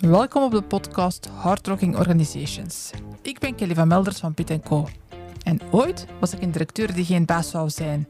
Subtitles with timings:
[0.00, 2.90] Welkom op de podcast Hardrocking Organizations.
[3.22, 4.88] Ik ben Kelly van Melders van Piet Co.
[5.42, 8.08] En ooit was ik een directeur die geen baas zou zijn.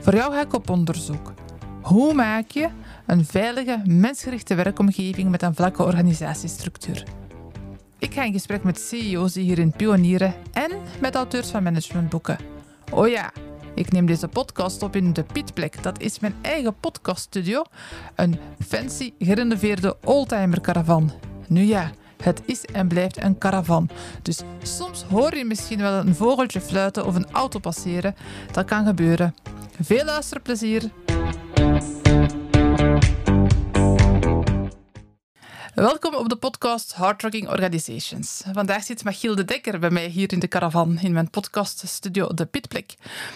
[0.00, 1.32] Voor jou ga ik op onderzoek.
[1.80, 2.68] Hoe maak je
[3.06, 7.04] een veilige, mensgerichte werkomgeving met een vlakke organisatiestructuur?
[7.98, 10.70] Ik ga in gesprek met CEO's die hierin pionieren en
[11.00, 12.38] met auteurs van managementboeken.
[12.90, 13.32] Oh ja,
[13.74, 15.82] ik neem deze podcast op in de Pietplek.
[15.82, 17.62] Dat is mijn eigen podcaststudio.
[18.14, 21.31] Een fancy, gerenoveerde oldtimer caravan.
[21.52, 21.90] Nu ja,
[22.22, 23.88] het is en blijft een caravan.
[24.22, 28.14] Dus soms hoor je misschien wel een vogeltje fluiten of een auto passeren.
[28.52, 29.34] Dat kan gebeuren.
[29.80, 30.90] Veel luisterplezier.
[35.74, 38.42] Welkom op de podcast Hardrocking Organizations.
[38.52, 42.46] Vandaag zit Machiel de Dekker bij mij hier in de caravan in mijn podcaststudio De
[42.46, 42.94] Pitplek.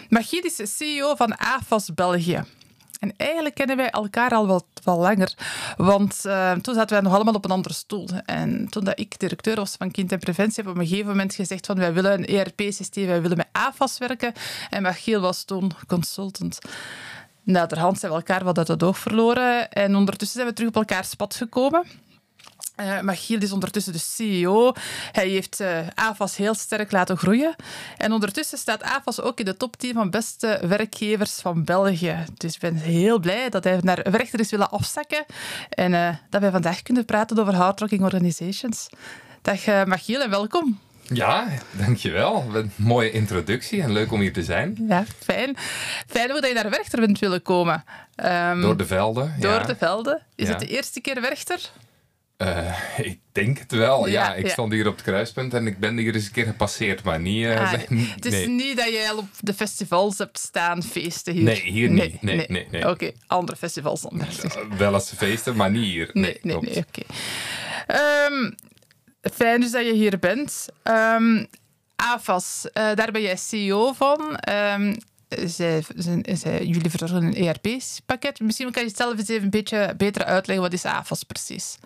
[0.08, 2.44] Machiel is CEO van AFAS België.
[2.98, 5.34] En eigenlijk kennen wij elkaar al wat, wat langer.
[5.76, 8.08] Want uh, toen zaten wij nog allemaal op een andere stoel.
[8.24, 11.10] En toen dat ik directeur was van Kind en Preventie, heb ik op een gegeven
[11.10, 14.32] moment gezegd van wij willen een ERP-systeem, wij willen met AFAS werken.
[14.70, 16.58] En Machiel was toen consultant.
[17.42, 19.70] Naderhand zijn we elkaar wat uit het oog verloren.
[19.70, 21.84] En ondertussen zijn we terug op elkaars pad gekomen.
[22.80, 24.72] Uh, Machiel is ondertussen de CEO.
[25.12, 27.56] Hij heeft uh, AFAS heel sterk laten groeien.
[27.96, 32.24] En ondertussen staat AFAS ook in de top 10 van beste werkgevers van België.
[32.34, 35.24] Dus ik ben heel blij dat hij naar rechter is willen afzakken.
[35.68, 38.88] En uh, dat wij vandaag kunnen praten over hardworking organizations.
[39.42, 40.78] Dag Machiel en welkom.
[41.02, 42.44] Ja, dankjewel.
[42.54, 44.84] Een mooie introductie en leuk om hier te zijn.
[44.88, 45.56] Ja, fijn.
[46.06, 47.84] Fijn dat je naar Werchter bent willen komen.
[48.24, 49.34] Um, door de velden.
[49.38, 49.64] Door ja.
[49.64, 50.22] de velden.
[50.34, 50.52] Is ja.
[50.52, 51.70] het de eerste keer Werchter?
[52.38, 54.06] Uh, ik denk het wel.
[54.06, 54.52] Ja, ja ik ja.
[54.52, 57.44] stond hier op het kruispunt en ik ben hier eens een keer gepasseerd, maar niet.
[57.44, 57.72] Uh, ah,
[58.14, 58.48] het is nee.
[58.48, 61.42] niet dat jij al op de festivals hebt staan, feesten hier.
[61.42, 62.22] Nee, hier nee, niet.
[62.22, 62.66] Nee, nee, nee.
[62.70, 62.80] nee.
[62.80, 63.14] Oké, okay.
[63.26, 64.22] andere festivals dan.
[64.78, 66.10] Wel als feesten, maar niet hier.
[66.12, 66.76] Nee, nee, nee.
[66.76, 67.00] oké.
[67.86, 68.26] Okay.
[68.30, 68.54] Um,
[69.32, 70.66] fijn dus dat je hier bent.
[70.84, 71.46] Um,
[71.96, 74.40] AFAS, daar ben jij CEO van.
[74.50, 74.96] Um,
[75.28, 75.84] zij,
[76.22, 78.40] zij, jullie verzorgen een ERP-pakket.
[78.40, 80.64] Misschien kan je het zelf eens even een beetje beter uitleggen.
[80.64, 81.78] Wat is AFAS precies?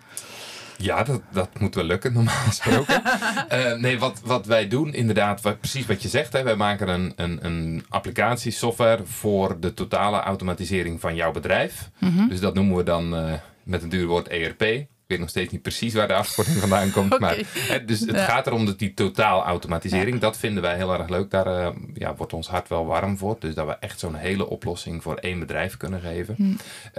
[0.77, 3.03] Ja, dat, dat moet wel lukken, normaal gesproken.
[3.51, 6.33] uh, nee, wat, wat wij doen, inderdaad, wat, precies wat je zegt.
[6.33, 11.89] Hè, wij maken een, een, een applicatiesoftware voor de totale automatisering van jouw bedrijf.
[11.97, 12.29] Mm -hmm.
[12.29, 14.87] Dus dat noemen we dan uh, met een duur woord ERP.
[15.11, 17.13] Ik weet nog steeds niet precies waar de afkorting vandaan komt.
[17.13, 17.19] okay.
[17.19, 18.25] Maar, hè, dus het ja.
[18.25, 20.19] gaat erom dat die totaalautomatisering, ja.
[20.19, 21.29] dat vinden wij heel erg leuk.
[21.29, 23.35] Daar uh, ja, wordt ons hart wel warm voor.
[23.39, 26.35] Dus dat we echt zo'n hele oplossing voor één bedrijf kunnen geven.
[26.37, 26.43] Hm.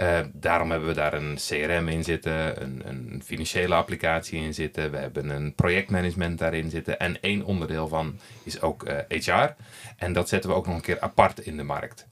[0.03, 4.91] Uh, daarom hebben we daar een CRM in zitten, een, een, financiële applicatie in zitten.
[4.91, 6.99] We hebben een projectmanagement daarin zitten.
[6.99, 9.53] En één onderdeel van is ook uh, HR.
[9.97, 12.07] En dat zetten we ook nog een keer apart in de markt.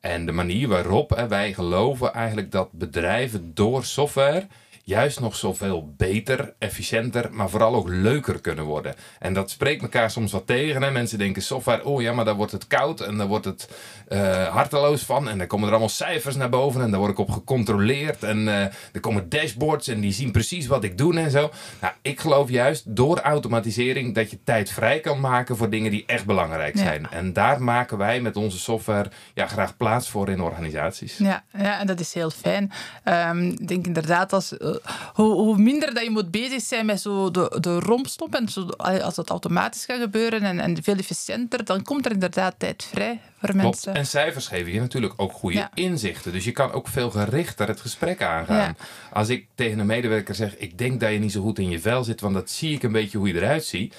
[0.00, 4.46] En de manier waarop hè, wij geloven eigenlijk dat bedrijven door software
[4.82, 8.94] juist nog zoveel beter, efficiënter, maar vooral ook leuker kunnen worden.
[9.18, 10.82] En dat spreekt elkaar soms wat tegen.
[10.82, 10.90] Hè?
[10.90, 13.68] Mensen denken software, oh ja, maar daar wordt het koud en daar wordt het
[14.08, 15.28] uh, harteloos van.
[15.28, 18.22] En dan komen er allemaal cijfers naar boven en daar word ik op gecontroleerd.
[18.22, 21.50] En uh, er komen dashboards en die zien precies wat ik doe en zo.
[21.80, 26.04] Nou, ik geloof juist door automatisering dat je tijd vrij kan maken voor dingen die
[26.06, 27.00] echt belangrijk zijn.
[27.02, 27.10] Ja.
[27.10, 31.18] En daar maken wij met onze software ja, graag plaats voor in organisaties.
[31.18, 32.72] Ja, ja en dat is heel fijn.
[33.04, 34.71] Um, ik denk inderdaad als uh,
[35.14, 38.66] hoe, hoe, minder dat je moet bezig zijn met zo de, de rompstop en zo,
[38.76, 43.20] als dat automatisch gaat gebeuren en, en veel efficiënter, dan komt er inderdaad tijd vrij
[43.38, 43.64] voor Klopt.
[43.64, 43.94] mensen.
[43.94, 45.70] En cijfers geven je natuurlijk ook goede ja.
[45.74, 46.32] inzichten.
[46.32, 48.56] Dus je kan ook veel gerichter het gesprek aangaan.
[48.56, 48.74] Ja.
[49.12, 51.80] Als ik tegen een medewerker zeg, ik denk dat je niet zo goed in je
[51.80, 53.94] vel zit, want dat zie ik een beetje hoe je eruit ziet.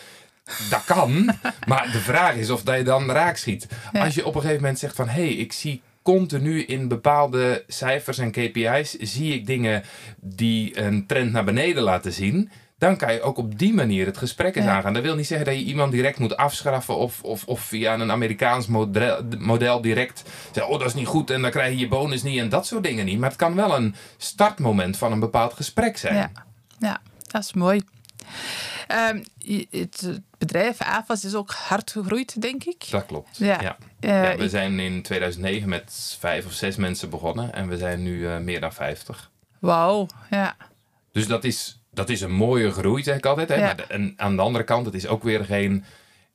[0.70, 1.26] Dat kan,
[1.68, 3.68] maar de vraag is of dat je dan raak schiet.
[3.94, 4.04] Ja.
[4.04, 7.64] Als je op een gegeven moment zegt van, hé, hey, ik zie continu in bepaalde
[7.68, 9.84] cijfers en KPI's zie ik dingen
[10.22, 12.52] die een trend naar beneden laten zien.
[12.78, 14.76] Dan kan je ook op die manier het gesprek eens ja.
[14.76, 14.94] aangaan.
[14.94, 18.12] Dat wil niet zeggen dat je iemand direct moet afschaffen of, of, of via een
[18.12, 21.88] Amerikaans model, model direct zeggen, oh dat is niet goed en dan krijg je je
[21.88, 23.20] bonus niet en dat soort dingen niet.
[23.20, 26.16] Maar het kan wel een startmoment van een bepaald gesprek zijn.
[26.16, 26.32] Ja,
[26.80, 27.82] ja dat is mooi.
[28.94, 29.24] Um,
[29.70, 32.90] het bedrijf AFAS is ook hard gegroeid, denk ik.
[32.90, 33.38] Dat klopt.
[33.38, 33.62] Ja.
[33.62, 33.78] ja.
[34.00, 34.50] Uh, ja we ik...
[34.50, 38.60] zijn in 2009 met vijf of zes mensen begonnen en we zijn nu uh, meer
[38.60, 39.32] dan 50.
[39.60, 40.56] Wauw, ja.
[41.12, 43.50] Dus dat is, dat is een mooie groei, zeg ik altijd.
[43.50, 43.56] Hè?
[43.56, 43.62] Ja.
[43.62, 45.86] Maar de, en aan de andere kant, het is ook weer geen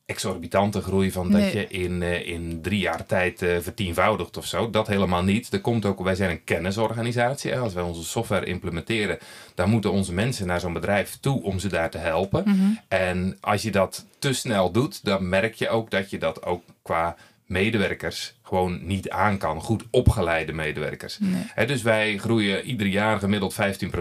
[0.09, 1.57] exorbitante groei van dat nee.
[1.57, 4.71] je in, uh, in drie jaar tijd uh, vertienvoudigt of zo.
[4.71, 5.53] Dat helemaal niet.
[5.53, 7.59] Er komt ook, wij zijn een kennisorganisatie.
[7.59, 9.19] Als wij onze software implementeren,
[9.55, 12.43] dan moeten onze mensen naar zo'n bedrijf toe om ze daar te helpen.
[12.47, 12.79] Mm -hmm.
[12.89, 16.63] En als je dat te snel doet, dan merk je ook dat je dat ook
[16.83, 17.17] qua
[17.49, 19.61] medewerkers gewoon niet aan kan.
[19.61, 21.19] Goed opgeleide medewerkers.
[21.67, 23.57] Dus wij groeien ieder jaar gemiddeld 15%.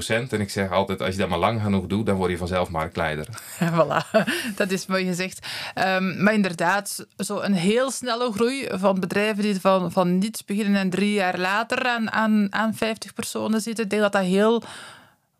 [0.07, 2.69] En ik zeg altijd, als je dat maar lang genoeg doet, dan word je vanzelf
[2.69, 3.27] marktleider.
[3.73, 5.47] Voilà, dat is mooi gezegd.
[5.75, 10.81] Um, maar inderdaad, zo een heel snelle groei van bedrijven die van, van niets beginnen
[10.81, 13.83] en drie jaar later aan, aan, aan 50 personen zitten.
[13.83, 14.63] Ik denk dat dat heel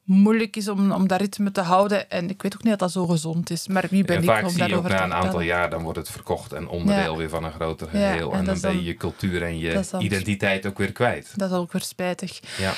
[0.08, 2.10] moeilijk is om, om dat ritme te houden.
[2.10, 3.68] En ik weet ook niet dat dat zo gezond is.
[3.68, 5.84] Maar wie ben en ik vaak om zie je ook na een aantal jaar, dan
[5.84, 7.18] wordt het verkocht en onderdeel Ja.
[7.18, 8.34] weer van een groter Ja, geheel.
[8.34, 11.32] en dan ben je je cultuur en je identiteit ook weer kwijt.
[11.36, 12.40] Dat is ook weer spijtig.
[12.58, 12.74] Ja.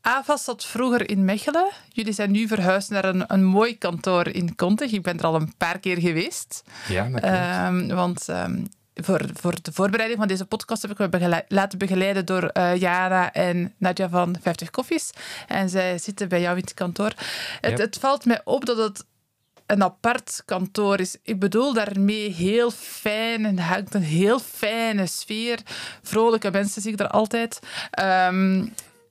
[0.00, 1.70] AVAS zat vroeger in Mechelen.
[1.88, 4.92] Jullie zijn nu verhuisd naar een, een mooi kantoor in Contig.
[4.92, 6.62] Ik ben er al een paar keer geweest.
[6.88, 7.20] Ja, dat.
[7.22, 8.64] Ehm, want ehm,
[9.04, 12.76] voor, voor de voorbereiding van deze podcast heb ik me begele- laten begeleiden door eh,
[12.76, 15.10] Jana en Nadja van 50 Koffies.
[15.46, 17.12] En zij zitten bij jou in het kantoor.
[17.60, 17.78] Het, Yep.
[17.78, 19.04] het valt mij op dat het
[19.66, 21.16] een apart kantoor is.
[21.22, 25.58] Ik bedoel daarmee heel fijn en hangt een heel fijne sfeer.
[26.02, 27.58] Vrolijke mensen zie ik er altijd.
[27.90, 28.66] Ehm,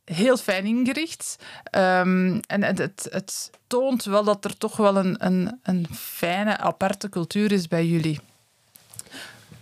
[0.05, 1.35] heel fijn ingericht.
[1.63, 6.57] Ehm, en het, het, het toont wel dat er toch wel een, een, een fijne,
[6.57, 8.19] aparte cultuur is bij jullie.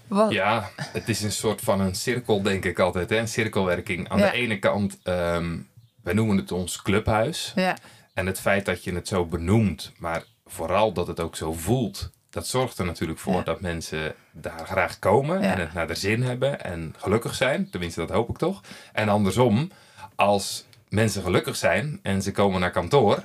[0.07, 3.09] Wat, Ja, het is een soort van een cirkel, denk ik altijd.
[3.09, 3.17] Hè?
[3.17, 4.09] Een cirkelwerking.
[4.09, 4.25] Aan Ja.
[4.31, 5.57] de ene kant, ehm
[6.03, 7.51] wij noemen het ons clubhuis.
[7.55, 7.77] ja,
[8.13, 12.09] En het feit dat je het zo benoemt, maar vooral dat het ook zo voelt,
[12.29, 13.41] dat zorgt er natuurlijk voor Ja.
[13.43, 17.69] dat mensen daar graag komen en het naar de zin hebben en gelukkig zijn.
[17.69, 18.61] Tenminste, dat hoop ik toch.
[18.93, 19.71] En andersom,
[20.15, 23.23] als mensen gelukkig zijn en ze komen naar kantoor,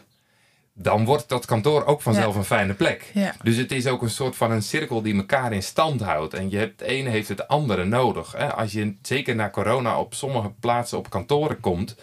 [0.82, 2.38] dan wordt dat kantoor ook vanzelf Ja.
[2.38, 3.10] een fijne plek.
[3.14, 3.34] Ja.
[3.42, 6.34] Dus het is ook een soort van een cirkel die elkaar in stand houdt.
[6.34, 8.32] En je hebt, het ene heeft het andere nodig.
[8.36, 8.52] Hè?
[8.54, 11.96] Als je zeker na corona op sommige plaatsen op kantoren komt.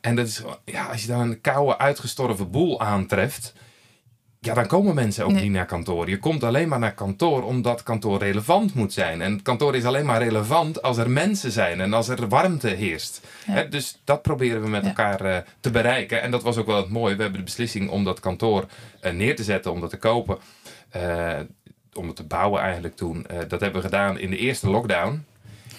[0.00, 3.52] En dat is, ja, als je dan een koude, uitgestorven boel aantreft.
[4.44, 5.42] Ja, dan komen mensen ook Nee.
[5.42, 6.08] niet naar kantoor.
[6.08, 9.22] Je komt alleen maar naar kantoor omdat kantoor relevant moet zijn.
[9.22, 12.68] En het kantoor is alleen maar relevant als er mensen zijn en als er warmte
[12.68, 13.20] heerst.
[13.46, 13.62] Ja.
[13.62, 14.88] Dus dat proberen we met Ja.
[14.88, 16.22] elkaar eh, te bereiken.
[16.22, 17.14] En dat was ook wel het mooie.
[17.16, 18.64] We hebben de beslissing om dat kantoor
[19.00, 20.38] eh, neer te zetten, om dat te kopen.
[20.90, 21.32] eh,
[21.94, 23.26] om het te bouwen eigenlijk toen.
[23.48, 25.24] Dat hebben we gedaan in de eerste lockdown.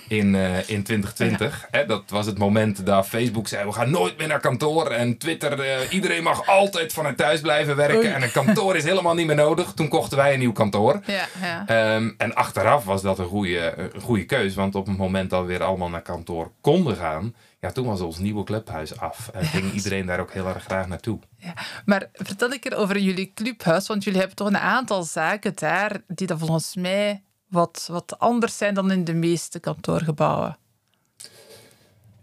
[0.08, 1.68] In, eh, in 2020.
[1.72, 4.92] Hè, dat was het moment dat Facebook zei: we gaan nooit meer naar kantoor.
[4.92, 7.98] En Twitter, eh, iedereen mag altijd vanuit thuis blijven werken.
[7.98, 8.08] Oei.
[8.08, 9.74] En een kantoor is helemaal niet meer nodig.
[9.74, 11.00] Toen kochten wij een nieuw kantoor.
[11.06, 11.64] ja, ja.
[11.66, 14.56] Ehm, en achteraf was dat een goede, een goede keus.
[14.56, 17.34] Want op het moment dat we weer allemaal naar kantoor konden gaan.
[17.60, 19.30] Ja, toen was ons nieuwe clubhuis af.
[19.34, 21.20] En ging iedereen daar ook heel erg graag naartoe.
[21.38, 21.54] Ja,
[21.86, 26.02] maar vertel ik keer over jullie clubhuis, want jullie hebben toch een aantal zaken daar
[26.08, 27.24] die dan volgens mij
[27.56, 30.58] wat, wat anders zijn dan in de meeste kantoorgebouwen.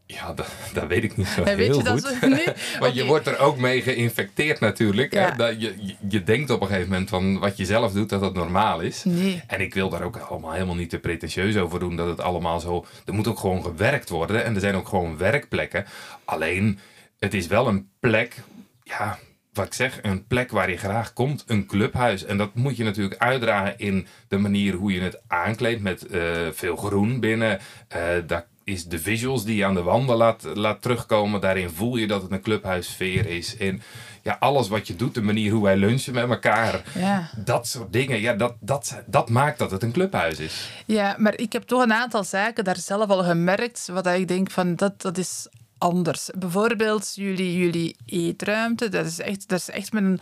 [0.07, 2.19] Ja, dat, dat weet ik niet zo En heel je dat goed.
[2.21, 2.29] zo?
[2.29, 2.47] Nee?
[2.81, 5.13] Want je wordt er ook mee geïnfecteerd natuurlijk.
[5.13, 5.31] Ja.
[5.31, 5.37] Hè?
[5.37, 8.35] Dat je, je, denkt op een gegeven moment van wat je zelf doet, dat het
[8.35, 9.05] normaal is.
[9.05, 9.43] Nee.
[9.47, 11.97] En ik wil daar ook allemaal helemaal niet te pretentieus over doen.
[11.97, 12.85] Dat het allemaal zo...
[13.05, 14.45] Er moet ook gewoon gewerkt worden.
[14.45, 15.85] En er zijn ook gewoon werkplekken.
[16.25, 16.79] Alleen,
[17.19, 18.35] het is wel een plek...
[18.83, 19.19] Ja,
[19.53, 21.45] wat ik zeg, een plek waar je graag komt.
[21.47, 22.25] Een clubhuis.
[22.25, 25.83] En dat moet je natuurlijk uitdragen in de manier hoe je het aankleedt.
[25.83, 26.21] Met eh,
[26.53, 27.59] veel groen binnen.
[27.89, 31.41] Eh daar is de visuals die je aan de wanden laat, laat terugkomen.
[31.41, 33.57] Daarin voel je dat het een clubhuissfeer is.
[33.57, 33.83] En
[34.23, 36.83] ja, alles wat je doet, de manier hoe wij lunchen met elkaar.
[36.95, 37.31] Ja.
[37.37, 40.71] Dat soort dingen, ja, dat, dat, dat maakt dat het een clubhuis is.
[40.87, 44.51] ja, maar ik heb toch een aantal zaken daar zelf al gemerkt, wat ik denk
[44.51, 45.49] van dat, dat is
[45.83, 46.31] anders.
[46.39, 50.21] Bijvoorbeeld jullie, jullie eetruimte, dat is echt, dat is echt met een,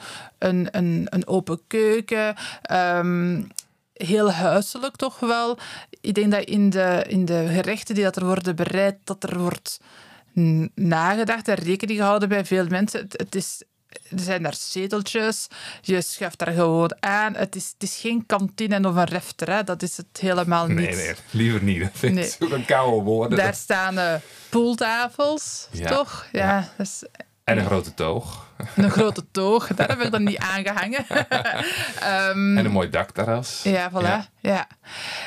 [0.71, 2.35] een, een, open keuken.
[2.63, 3.43] ehm,
[3.95, 5.59] heel huiselijk toch wel.
[6.01, 9.39] Ik denk dat in de, in de gerechten die dat er worden bereid, dat er
[9.39, 9.81] wordt
[10.75, 13.07] nagedacht en rekening gehouden bij veel mensen.
[13.11, 13.63] Het is,
[14.11, 15.47] er zijn daar zeteltjes,
[15.81, 17.35] je schuift daar gewoon aan.
[17.35, 19.65] Het is, het is geen kantine of een refter, hè.
[19.65, 20.77] dat is het helemaal niet.
[20.77, 21.81] Nee, nee, liever niet.
[21.85, 22.49] Dat vind ik Nee.
[22.51, 23.39] zo'n koude woorden.
[23.39, 25.89] Daar staan pooltafels, Ja.
[25.89, 26.27] toch?
[26.33, 27.03] Ja, dat is
[27.45, 28.49] En een grote toog.
[28.77, 29.67] een grote toog.
[29.67, 31.07] Daar heb ik dan niet aangehangen.
[32.01, 33.61] Ehm, En een mooi dakterras.
[33.63, 33.95] Ja, voilà.
[34.03, 34.27] Ja.
[34.41, 34.67] Ja.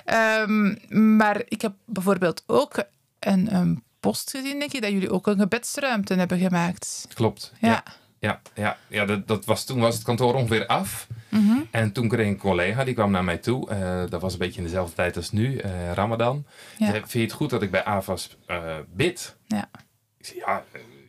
[0.05, 0.75] Ehm,
[1.17, 2.83] maar ik heb bijvoorbeeld ook
[3.19, 7.05] een, een post gezien, denk ik, dat jullie ook een gebedsruimte hebben gemaakt.
[7.13, 7.51] Klopt.
[7.59, 7.83] Ja.
[8.24, 11.08] Ja, ja, ja, dat, dat was, toen was het kantoor ongeveer af.
[11.30, 11.58] Mhm.
[11.72, 13.70] En toen kreeg een collega, die kwam naar mij toe.
[13.70, 16.46] Eh, dat was een beetje in dezelfde tijd als nu, eh, Ramadan.
[16.46, 16.77] Ja.
[16.77, 19.38] Die zei, vind je het goed dat ik bij AVAS eh, bid?
[19.48, 19.70] Ja.
[20.18, 20.63] Ik zei, ja,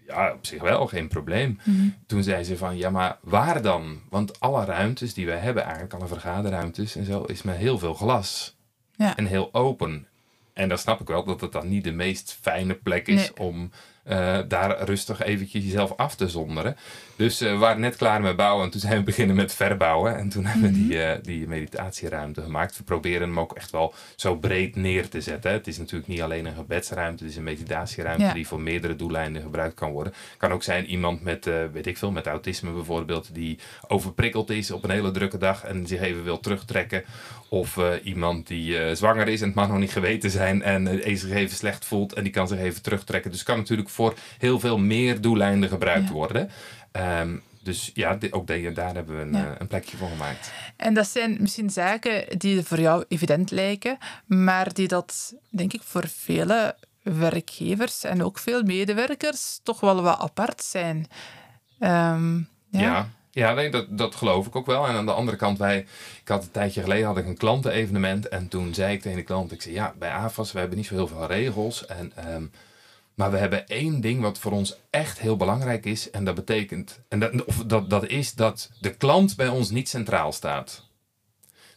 [0.06, 1.58] ja, op zich wel, geen probleem.
[1.64, 1.88] Mhm.
[2.06, 4.00] Toen zei ze van, ja, maar waar dan?
[4.08, 7.94] Want alle ruimtes die wij hebben, eigenlijk alle vergaderruimtes en zo, is met heel veel
[7.94, 8.56] glas.
[8.96, 9.16] Ja.
[9.16, 10.06] En heel open.
[10.52, 13.36] En dan snap ik wel dat het dan niet de meest fijne plek is Nee.
[13.36, 13.70] om
[14.04, 16.76] eh, daar rustig eventjes jezelf af te zonderen.
[17.16, 20.16] Dus eh, we waren net klaar met bouwen en toen zijn we beginnen met verbouwen.
[20.16, 22.76] En toen hebben we die, uh, die meditatieruimte gemaakt.
[22.76, 25.52] We proberen hem ook echt wel zo breed neer te zetten.
[25.52, 29.42] Het is natuurlijk niet alleen een gebedsruimte, het is een meditatieruimte die voor meerdere doeleinden
[29.42, 30.12] gebruikt kan worden.
[30.36, 33.58] Kan ook zijn iemand met, weet ik veel, met autisme bijvoorbeeld, die
[33.88, 37.04] overprikkeld is op een hele drukke dag en zich even wil terugtrekken.
[37.54, 41.56] Of iemand die zwanger is en het mag nog niet geweten zijn en zich even
[41.56, 43.30] slecht voelt en die kan zich even terugtrekken.
[43.30, 46.50] Dus kan natuurlijk voor heel veel meer doeleinden gebruikt worden.
[46.92, 50.52] Um, dus ja, ook daar hebben we een, eh, een, plekje voor gemaakt.
[50.76, 55.82] En dat zijn misschien zaken die voor jou evident lijken, maar die dat, denk ik,
[55.82, 61.06] voor vele werkgevers en ook veel medewerkers toch wel wat apart zijn.
[61.78, 62.80] Um, ja.
[62.80, 63.08] ja.
[63.34, 64.86] Ja, dat, dat geloof ik ook wel.
[64.86, 65.78] En aan de andere kant, wij,
[66.20, 68.28] ik had een tijdje geleden had ik een klantenevenement.
[68.28, 70.86] En toen zei ik tegen de klant, ik zei ja, bij AFAS, we hebben niet
[70.86, 71.86] zo heel veel regels.
[71.86, 72.50] En um,
[73.14, 76.10] maar we hebben één ding wat voor ons echt heel belangrijk is.
[76.10, 79.88] En dat betekent, en dat, of dat, dat is dat de klant bij ons niet
[79.88, 80.88] centraal staat.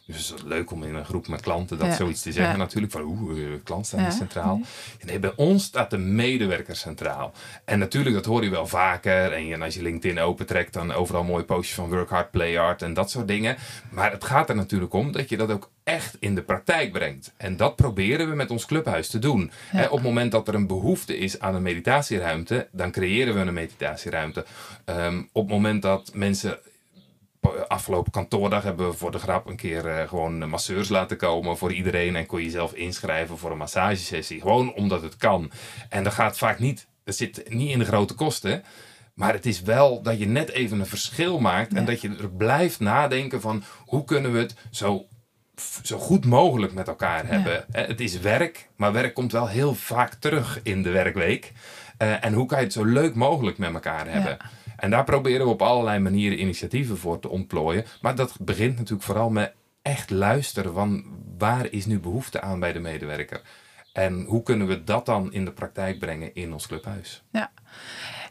[0.08, 2.92] Dus het is leuk om in een groep met klanten dat zoiets te zeggen natuurlijk.
[2.92, 4.60] Van de eh, klant staat niet centraal.
[5.04, 7.32] Nee, bij ons staat de medewerker centraal.
[7.64, 9.32] En natuurlijk, dat hoor je wel vaker.
[9.32, 12.94] En als je LinkedIn opentrekt, dan overal mooie postjes van work hard, play hard en
[12.94, 13.56] dat soort dingen.
[13.90, 17.32] Maar het gaat er natuurlijk om dat je dat ook echt in de praktijk brengt.
[17.36, 19.50] En dat proberen we met ons clubhuis te doen.
[19.72, 23.54] op het moment dat er een behoefte is aan een meditatieruimte, dan creëren we een
[23.54, 24.44] meditatieruimte.
[24.84, 26.58] Um, op het moment dat mensen
[27.68, 31.72] afgelopen kantoordag hebben we voor de grap een keer uh, gewoon masseurs laten komen voor
[31.72, 32.16] iedereen.
[32.16, 34.40] En kon je jezelf inschrijven voor een massagesessie.
[34.40, 35.50] Gewoon omdat het kan.
[35.88, 38.64] En dat gaat vaak niet, dat zit niet in de grote kosten.
[39.14, 41.74] Maar het is wel dat je net even een verschil maakt.
[41.74, 45.06] En dat je er blijft nadenken van hoe kunnen we het zo,
[45.82, 47.64] zo goed mogelijk met elkaar hebben.
[47.70, 51.52] Het is werk, maar werk komt wel heel vaak terug in de werkweek.
[52.02, 54.36] Uh, en hoe kan je het zo leuk mogelijk met elkaar hebben?
[54.78, 57.84] En daar proberen we op allerlei manieren initiatieven voor te ontplooien.
[58.00, 61.04] Maar dat begint natuurlijk vooral met echt luisteren van
[61.38, 63.42] waar is nu behoefte aan bij de medewerker.
[63.92, 67.22] En hoe kunnen we dat dan in de praktijk brengen in ons clubhuis?
[67.30, 67.50] Ja.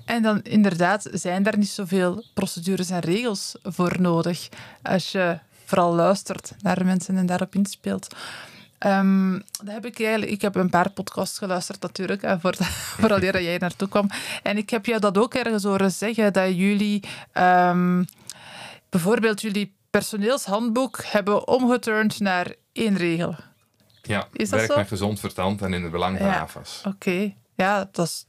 [0.05, 4.49] En dan inderdaad zijn daar niet zoveel procedures en regels voor nodig.
[4.81, 8.15] Als je vooral luistert naar mensen en daarop inspeelt.
[8.85, 12.55] Um, dat heb ik, eigenlijk, ik heb een paar podcasts geluisterd natuurlijk, hè, voor,
[12.99, 14.09] vooral dat jij naartoe kwam.
[14.43, 17.03] En ik heb jou dat ook ergens horen zeggen, dat jullie
[17.33, 18.05] um,
[18.89, 23.35] bijvoorbeeld jullie personeelshandboek hebben omgeturnd naar één regel.
[24.01, 24.77] Ja, is dat werk zo?
[24.77, 26.81] met gezond verstand en in het belang van ja, AFAS.
[26.85, 28.25] Oké, ja, dat is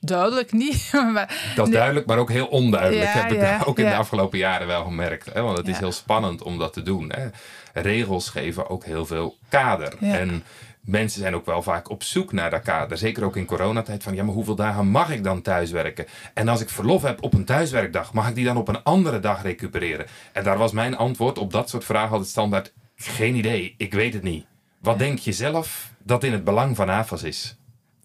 [0.00, 0.92] duidelijk niet.
[1.12, 3.12] maar, dat is duidelijk, maar ook heel onduidelijk.
[3.12, 5.32] heb ik ook in de afgelopen jaren wel gemerkt.
[5.32, 5.42] Hè?
[5.42, 7.12] Want het is heel spannend om dat te doen.
[7.12, 7.28] Hè?
[7.72, 9.96] Regels geven ook heel veel kader.
[10.00, 10.44] En
[10.80, 12.98] mensen zijn ook wel vaak op zoek naar dat kader.
[12.98, 14.02] Zeker ook in coronatijd.
[14.02, 16.06] Van ja, maar hoeveel dagen mag ik dan thuiswerken?
[16.34, 19.20] En als ik verlof heb op een thuiswerkdag, mag ik die dan op een andere
[19.20, 20.06] dag recupereren?
[20.32, 22.72] En daar was mijn antwoord op dat soort vragen altijd standaard.
[22.96, 24.46] Geen idee, ik weet het niet.
[24.80, 27.56] Wat denk je zelf dat in het belang van AFAS is?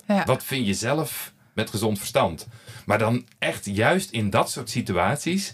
[0.07, 0.23] Ja.
[0.25, 2.47] Wat vind je zelf met gezond verstand?
[2.85, 5.53] Maar dan echt juist in dat soort situaties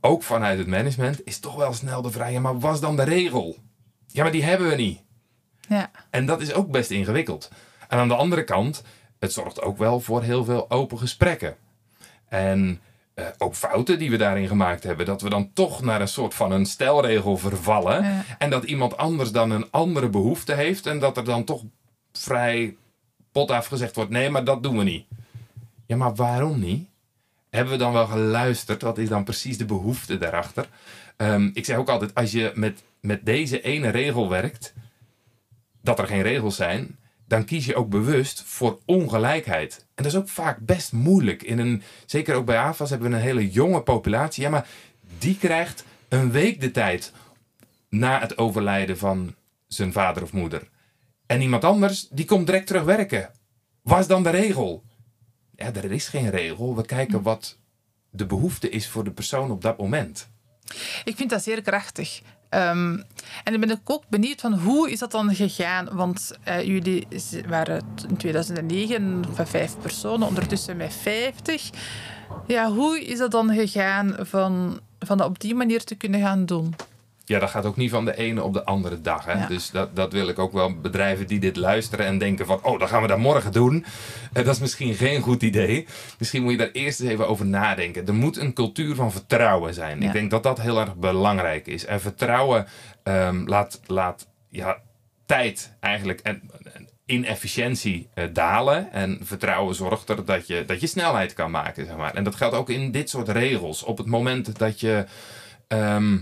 [0.00, 3.02] ook vanuit het management, is toch wel snel de vraag: ja, maar was dan de
[3.02, 3.56] regel?
[4.06, 5.00] Ja, maar die hebben we niet.
[5.68, 5.90] Ja.
[6.10, 7.50] En dat is ook best ingewikkeld.
[7.88, 8.82] En aan de andere kant,
[9.18, 11.56] het zorgt ook wel voor heel veel open gesprekken.
[12.28, 12.80] En
[13.14, 15.06] uh, ook fouten die we daarin gemaakt hebben.
[15.06, 18.24] Dat we dan toch naar een soort van een stelregel vervallen.
[18.38, 20.86] En dat iemand anders dan een andere behoefte heeft.
[20.86, 21.62] En dat er dan toch
[22.12, 22.76] vrij
[23.32, 25.06] pot afgezegd wordt: nee, maar dat doen we niet.
[25.86, 26.88] Ja, maar waarom niet?
[27.50, 28.82] Hebben we dan wel geluisterd?
[28.82, 30.68] Wat is dan precies de behoefte daarachter?
[31.16, 34.74] Um, ik zeg ook altijd, als je met, met deze ene regel werkt,
[35.82, 39.86] dat er geen regels zijn, dan kies je ook bewust voor ongelijkheid.
[39.94, 41.42] En dat is ook vaak best moeilijk.
[41.42, 44.42] In een, zeker ook bij AFAS hebben we een hele jonge populatie.
[44.42, 44.66] Ja, maar
[45.18, 47.12] die krijgt een week de tijd
[47.88, 49.34] na het overlijden van
[49.66, 50.68] zijn vader of moeder.
[51.26, 53.30] En iemand anders, die komt direct terug werken.
[53.82, 54.82] Wat is dan de regel?
[55.60, 56.76] Ja, er is geen regel.
[56.76, 57.24] We kijken hm.
[57.24, 57.58] wat
[58.10, 60.28] de behoefte is voor de persoon op dat moment.
[61.04, 62.22] Ik vind dat zeer krachtig.
[62.50, 63.04] Um,
[63.44, 65.88] en dan ben ik ook benieuwd van hoe is dat dan gegaan?
[65.92, 67.06] Want uh, jullie
[67.46, 71.70] waren in 2009 van vijf personen, ondertussen met 50.
[72.46, 76.46] Ja, hoe is dat dan gegaan van, van dat op die manier te kunnen gaan
[76.46, 76.74] doen?
[77.30, 79.24] Ja, dat gaat ook niet van de ene op de andere dag.
[79.24, 79.46] Hè?
[79.46, 82.60] Dus dat, dat wil ik ook wel bedrijven die dit luisteren en denken van...
[82.62, 83.74] oh, dan gaan we dat morgen doen.
[83.74, 85.86] Uh, dat is misschien geen goed idee.
[86.18, 88.06] Misschien moet je daar eerst eens even over nadenken.
[88.06, 90.02] Er moet een cultuur van vertrouwen zijn.
[90.02, 91.84] Ik denk dat dat heel erg belangrijk is.
[91.84, 92.66] En vertrouwen
[93.04, 94.78] um, laat, laat ja,
[95.26, 96.20] tijd eigenlijk...
[96.20, 96.50] En,
[97.06, 98.92] inefficiëntie uh, dalen.
[98.92, 101.86] En vertrouwen zorgt er dat je, dat je snelheid kan maken.
[101.86, 102.14] Zeg maar.
[102.14, 103.82] En dat geldt ook in dit soort regels.
[103.82, 105.04] Op het moment dat je,
[105.68, 106.18] ehm,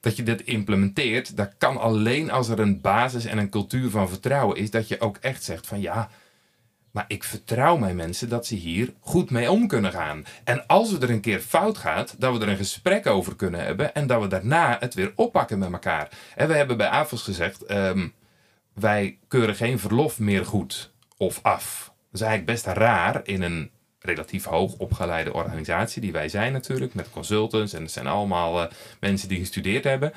[0.00, 4.08] dat je dit implementeert, dat kan alleen als er een basis en een cultuur van
[4.08, 4.70] vertrouwen is.
[4.70, 6.10] Dat je ook echt zegt van ja.
[6.90, 10.24] Maar ik vertrouw mijn mensen dat ze hier goed mee om kunnen gaan.
[10.44, 13.64] En als het er een keer fout gaat, dat we er een gesprek over kunnen
[13.64, 13.94] hebben.
[13.94, 16.08] En dat we daarna het weer oppakken met elkaar.
[16.36, 18.08] En we hebben bij AFOS gezegd: ehm,
[18.74, 21.84] wij keuren geen verlof meer goed of af.
[21.86, 26.94] Dat is eigenlijk best raar in een relatief hoog opgeleide organisatie, die wij zijn natuurlijk,
[26.94, 30.12] met consultants en het zijn allemaal uh, mensen die gestudeerd hebben.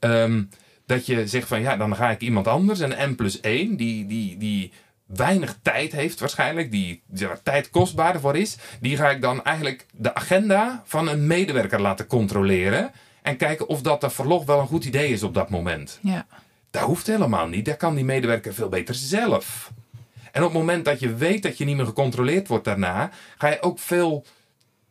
[0.00, 0.48] Um,
[0.86, 4.06] dat je zegt van ja, dan ga ik iemand anders, een M plus 1, die,
[4.06, 4.72] die, die
[5.06, 9.86] weinig tijd heeft waarschijnlijk, die, die tijd kostbaarder voor is, die ga ik dan eigenlijk
[9.92, 12.90] de agenda van een medewerker laten controleren
[13.22, 15.98] en kijken of dat de verlof wel een goed idee is op dat moment.
[16.02, 16.26] Ja.
[16.70, 17.64] Dat hoeft helemaal niet.
[17.64, 19.72] Dat kan die medewerker veel beter zelf.
[20.38, 23.48] En op het moment dat je weet dat je niet meer gecontroleerd wordt daarna, ga
[23.48, 24.24] je ook veel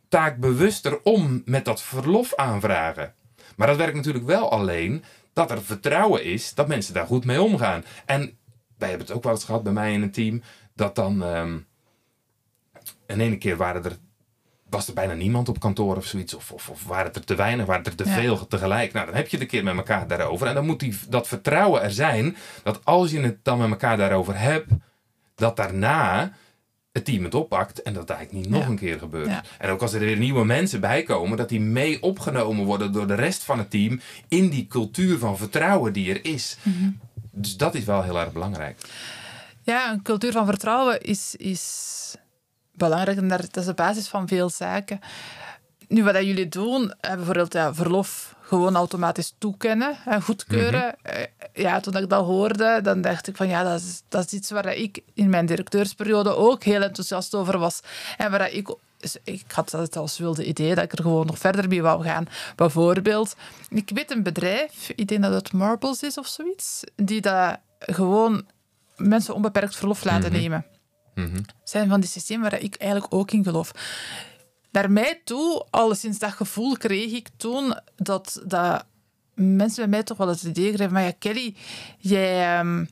[0.08, 3.14] taakbewuster om met dat verlof aanvragen.
[3.56, 7.42] Maar dat werkt natuurlijk wel alleen dat er vertrouwen is dat mensen daar goed mee
[7.42, 7.84] omgaan.
[8.06, 8.38] En
[8.78, 10.42] wij hebben het ook wel eens gehad bij mij in een team,
[10.74, 11.22] dat dan.
[11.22, 11.66] Um,
[13.06, 13.96] een ene keer waren er
[14.70, 16.34] was er bijna niemand op kantoor of zoiets.
[16.34, 18.92] Of, of, of waren het er te weinig, waren er te veel tegelijk.
[18.92, 20.46] Nou, dan heb je het een keer met elkaar daarover.
[20.46, 22.36] En dan moet die, dat vertrouwen er zijn.
[22.62, 24.72] Dat als je het dan met elkaar daarover hebt.
[25.38, 26.32] Dat daarna
[26.92, 27.82] het team het oppakt.
[27.82, 29.48] En dat het eigenlijk niet nog een keer gebeurt.
[29.58, 31.36] En ook als er weer nieuwe mensen bij komen.
[31.36, 34.00] Dat die mee opgenomen worden door de rest van het team.
[34.28, 36.56] In die cultuur van vertrouwen die er is.
[36.62, 36.90] Mhm.
[37.30, 38.78] Dus dat is wel heel erg belangrijk.
[39.62, 41.34] Ja, een cultuur van vertrouwen is...
[41.36, 41.96] is
[42.72, 45.00] belangrijk en dat is de basis van veel zaken.
[45.88, 50.94] Nu, wat jullie doen, bijvoorbeeld ja, verlof gewoon automatisch toekennen en goedkeuren.
[51.02, 51.14] Mhm.
[51.14, 54.32] Eh, ja, toen ik dat hoorde, dan dacht ik van ja, dat is, dat is
[54.32, 57.80] iets waar ik in mijn directeursperiode ook heel enthousiast over was.
[58.16, 58.76] En waar ik
[59.24, 62.26] ik had het als wilde idee dat ik er gewoon nog verder mee wou gaan.
[62.56, 63.36] Bijvoorbeeld,
[63.68, 68.46] ik weet een bedrijf, ik denk dat het Marbles is of zoiets, die dat gewoon
[68.96, 70.40] mensen onbeperkt verlof laten mhm.
[70.40, 70.66] nemen.
[71.14, 73.72] Mm zijn van die systemen waar ik eigenlijk ook in geloof.
[74.70, 78.84] Naar mij toe, al sinds dat gevoel kreeg ik toen dat, dat
[79.38, 81.54] mensen bij mij toch wel het idee kregen maar ja, Kelly,
[81.98, 82.58] jij...
[82.58, 82.88] Um,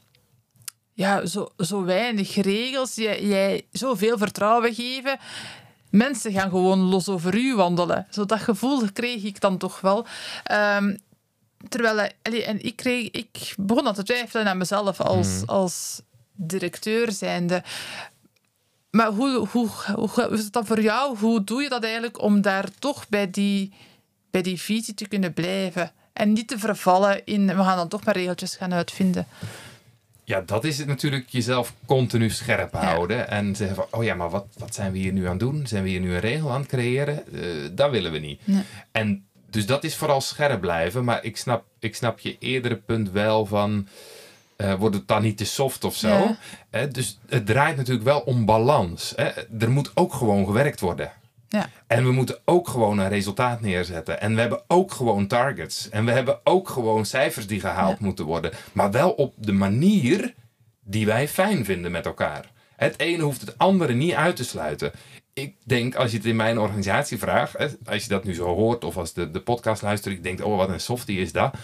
[0.97, 5.19] ja, zo, zo weinig regels, jij, jij zoveel vertrouwen geven.
[5.91, 8.07] Mensen gaan gewoon los over u wandelen.
[8.11, 10.07] Zo dat gevoel kreeg ik dan toch wel.
[10.79, 10.99] Um,
[11.69, 15.43] terwijl, en ik, kreeg, ik begon aan te twijfelen aan mezelf als, mm.
[15.47, 16.01] als
[16.33, 17.63] directeur zijnde.
[18.91, 21.19] Maar hoe, hoe, hoe is het dan voor jou?
[21.19, 23.73] Hoe doe je dat eigenlijk om daar toch bij die,
[24.31, 25.93] bij die visie te kunnen blijven?
[26.17, 29.27] En niet te vervallen in, we gaan dan toch maar regeltjes gaan uitvinden.
[30.25, 33.29] Ja, dat is het natuurlijk jezelf continu scherp houden.
[33.29, 35.67] En zeggen van, oh ja, maar wat, wat zijn we hier nu aan het doen?
[35.67, 37.23] Zijn we hier nu een regel aan het creëren?
[37.33, 38.41] Uh, dat willen we niet.
[38.93, 41.05] En dus dat is vooral scherp blijven.
[41.05, 43.89] Maar ik snap, ik snap je eerdere punt wel van
[44.57, 46.37] uh, wordt het dan niet te soft of zo.
[46.93, 49.15] dus het draait natuurlijk wel om balans.
[49.59, 51.13] Er moet ook gewoon gewerkt worden.
[51.49, 51.69] Ja.
[51.87, 54.21] En we moeten ook gewoon een resultaat neerzetten.
[54.21, 55.89] En we hebben ook gewoon targets.
[55.89, 58.53] En we hebben ook gewoon cijfers die gehaald moeten worden.
[58.73, 60.35] Maar wel op de manier
[60.85, 62.45] die wij fijn vinden met elkaar.
[62.77, 64.93] Het ene hoeft het andere niet uit te sluiten.
[65.33, 67.57] Ik denk, als je het in mijn organisatie vraagt,
[67.87, 70.57] als je dat nu zo hoort of als de, de podcast luistert, ik denk, oh
[70.57, 71.55] wat een softie is dat.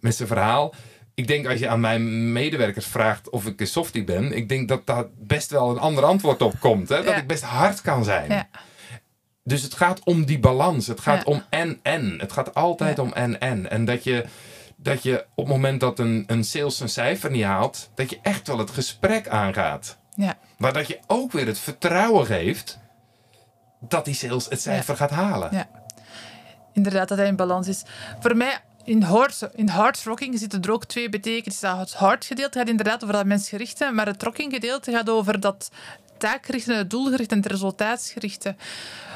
[0.00, 0.74] Met zijn verhaal
[1.14, 4.68] ik denk als je aan mijn medewerkers vraagt of ik een softie ben, ik denk
[4.68, 6.88] dat daar best wel een ander antwoord op komt.
[6.88, 7.02] Hè?
[7.02, 8.30] Dat ik best hard kan zijn.
[8.30, 8.48] Ja.
[9.44, 10.86] Dus het gaat om die balans.
[10.86, 12.16] Het gaat om en-en.
[12.18, 13.70] Het gaat altijd om en-en.
[13.70, 14.24] En dat je,
[14.76, 18.18] dat je op het moment dat een, een sales een cijfer niet haalt, dat je
[18.22, 19.98] echt wel het gesprek aangaat.
[20.14, 20.38] Ja.
[20.58, 22.78] Maar dat je ook weer het vertrouwen geeft
[23.80, 25.48] dat die sales het cijfer gaat halen.
[25.52, 25.68] Ja.
[26.72, 27.82] Inderdaad, dat hij in balans is.
[28.20, 31.78] Voor mij in hard, in hard rocking zitten er ook twee betekenissen.
[31.78, 35.70] Het hard gedeelte gaat inderdaad over dat mensgerichte, maar het rocking gedeelte gaat over dat
[36.22, 38.56] taakgerichte, het doelgerichte en het resultaatsgerichte.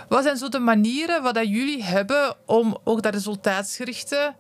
[0.09, 4.35] Wat zijn zo de manieren wat dat jullie hebben om ook dat resultaatsgerichte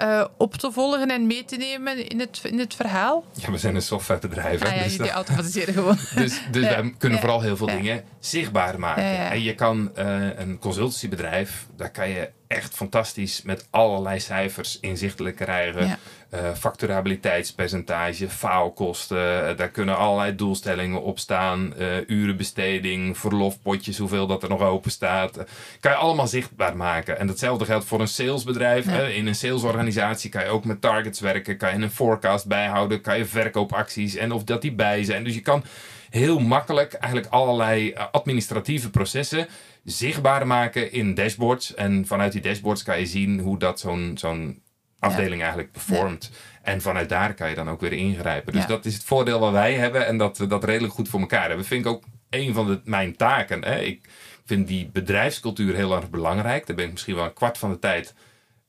[0.00, 3.24] uh, op te volgen en mee te nemen in het, in het verhaal?
[3.32, 4.62] Ja, we zijn een softwarebedrijf.
[4.62, 5.98] Ah, ja, dus jullie automatiseren gewoon.
[6.22, 9.04] dus dus wij kunnen vooral heel veel dingen zichtbaar maken.
[9.04, 9.30] Ja, ja.
[9.30, 15.36] En je kan eh, een consultancybedrijf, daar kan je echt fantastisch met allerlei cijfers inzichtelijk
[15.36, 15.86] krijgen.
[15.86, 15.98] Ja.
[16.30, 21.74] Eh, facturabiliteitspercentage, faalkosten, eh, daar kunnen allerlei doelstellingen op staan.
[22.06, 25.36] urenbesteding, verlofpotjes, hoeveel dat er nog open staat.
[25.80, 27.18] Kan je allemaal zichtbaar maken.
[27.18, 28.86] En datzelfde geldt voor een salesbedrijf.
[28.86, 31.56] In een salesorganisatie kan je ook met targets werken.
[31.56, 33.00] Kan je een forecast bijhouden.
[33.00, 35.24] Kan je verkoopacties en of dat die bij zijn.
[35.24, 35.64] Dus je kan
[36.10, 39.46] heel makkelijk eigenlijk allerlei eh, administratieve processen
[39.84, 41.74] zichtbaar maken in dashboards.
[41.74, 44.62] En vanuit die dashboards kan je zien hoe dat zo'n zo'n
[44.98, 46.30] afdeling eigenlijk performt.
[46.62, 48.52] En vanuit daar kan je dan ook weer ingrijpen.
[48.52, 48.68] Dus Ja.
[48.68, 51.46] dat is het voordeel wat wij hebben en dat we dat redelijk goed voor elkaar
[51.48, 51.66] hebben.
[51.66, 53.64] Vind ik ook een van de, mijn taken.
[53.64, 53.80] Hè.
[53.80, 54.08] Ik
[54.44, 56.66] vind die bedrijfscultuur heel erg belangrijk.
[56.66, 58.14] Daar ben ik misschien wel een kwart van de tijd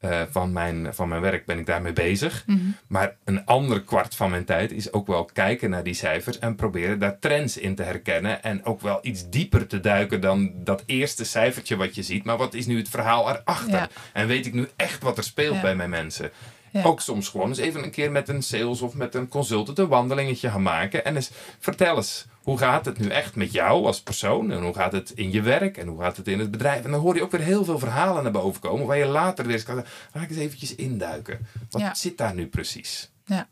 [0.01, 2.45] eh, van, mijn, van mijn werk ben ik daarmee bezig.
[2.87, 6.55] Maar een ander kwart van mijn tijd is ook wel kijken naar die cijfers en
[6.55, 8.43] proberen daar trends in te herkennen.
[8.43, 12.23] En ook wel iets dieper te duiken dan dat eerste cijfertje wat je ziet.
[12.23, 13.71] Maar wat is nu het verhaal erachter?
[13.73, 13.89] Ja.
[14.13, 15.61] En weet ik nu echt wat er speelt Ja.
[15.61, 16.31] bij mijn mensen?
[16.71, 16.83] Ja.
[16.83, 19.87] Ook soms gewoon eens even een keer met een sales of met een consultant een
[19.87, 21.05] wandelingetje gaan maken.
[21.05, 24.51] En eens vertel eens, hoe gaat het nu echt met jou als persoon?
[24.51, 25.77] En hoe gaat het in je werk?
[25.77, 26.83] En hoe gaat het in het bedrijf?
[26.85, 28.85] En dan hoor je ook weer heel veel verhalen naar boven komen.
[28.87, 31.47] Waar je later weer eens kan zeggen, ga ik eens eventjes induiken.
[31.69, 31.93] Wat Ja.
[31.93, 33.09] zit daar nu precies?
[33.25, 33.47] Ja.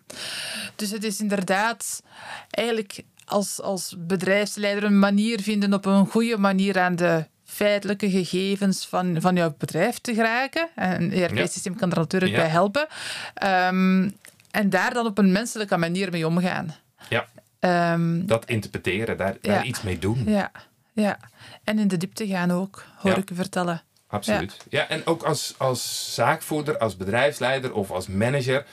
[0.75, 2.03] Dus het is inderdaad
[2.49, 8.87] eigenlijk als, als bedrijfsleider een manier vinden op een goede manier aan de feitelijke gegevens
[8.87, 10.69] van, van jouw bedrijf te geraken.
[10.75, 12.37] En een ERP-systeem kan er natuurlijk Ja.
[12.37, 12.87] bij helpen.
[13.33, 14.09] Ehm,
[14.51, 16.75] en daar dan op een menselijke manier mee omgaan.
[17.09, 17.27] Ja,
[17.59, 19.63] Ehm, dat interpreteren, daar, daar Ja.
[19.63, 20.23] iets mee doen.
[20.25, 20.51] ja,
[20.93, 21.17] ja.
[21.63, 23.81] En in de diepte gaan ook, hoor ik u vertellen.
[24.07, 24.57] Absoluut.
[24.69, 28.65] Ja, en ook als, als zaakvoerder, als bedrijfsleider of als manager.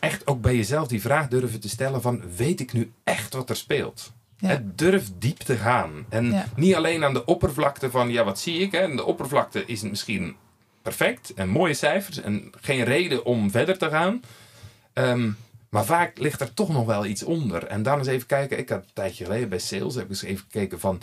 [0.00, 2.22] Echt ook bij jezelf die vraag durven te stellen van...
[2.36, 4.12] weet ik nu echt wat er speelt?
[4.42, 4.48] Ja.
[4.48, 6.06] Het durf diep te gaan.
[6.08, 6.46] En Ja.
[6.56, 8.10] niet alleen aan de oppervlakte van...
[8.10, 8.72] ja, wat zie ik?
[8.72, 8.78] Hè?
[8.78, 10.36] En de oppervlakte is misschien
[10.82, 12.20] perfect en mooie cijfers...
[12.20, 14.22] en geen reden om verder te gaan.
[14.92, 15.30] Ehm,
[15.68, 17.66] maar vaak ligt er toch nog wel iets onder.
[17.66, 18.58] En dan eens even kijken...
[18.58, 19.94] ik had een tijdje geleden bij sales...
[19.94, 21.00] heb ik eens even gekeken van...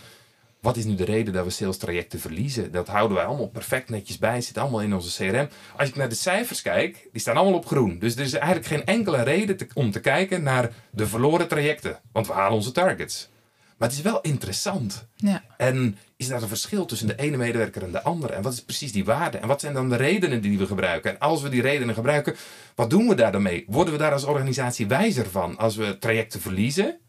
[0.62, 2.72] Wat is nu de reden dat we sales trajecten verliezen?
[2.72, 4.36] Dat houden wij allemaal perfect netjes bij.
[4.36, 5.50] Het zit allemaal in onze CRM.
[5.78, 8.00] Als ik naar de cijfers kijk, die staan allemaal op groen.
[8.00, 12.00] Dus er is eigenlijk geen enkele reden te- om te kijken naar de verloren trajecten.
[12.12, 13.30] Want we halen onze targets.
[13.78, 15.08] Maar het is wel interessant.
[15.16, 15.44] Ja.
[15.58, 18.34] En is daar een verschil tussen de ene medewerker en de andere?
[18.34, 19.38] En wat is precies die waarde?
[19.38, 21.12] En wat zijn dan de redenen die we gebruiken?
[21.12, 22.36] En als we die redenen gebruiken,
[22.76, 23.66] wat doen we daar dan mee?
[23.68, 25.58] Worden we daar als organisatie wijzer van?
[25.58, 27.00] Als we trajecten verliezen,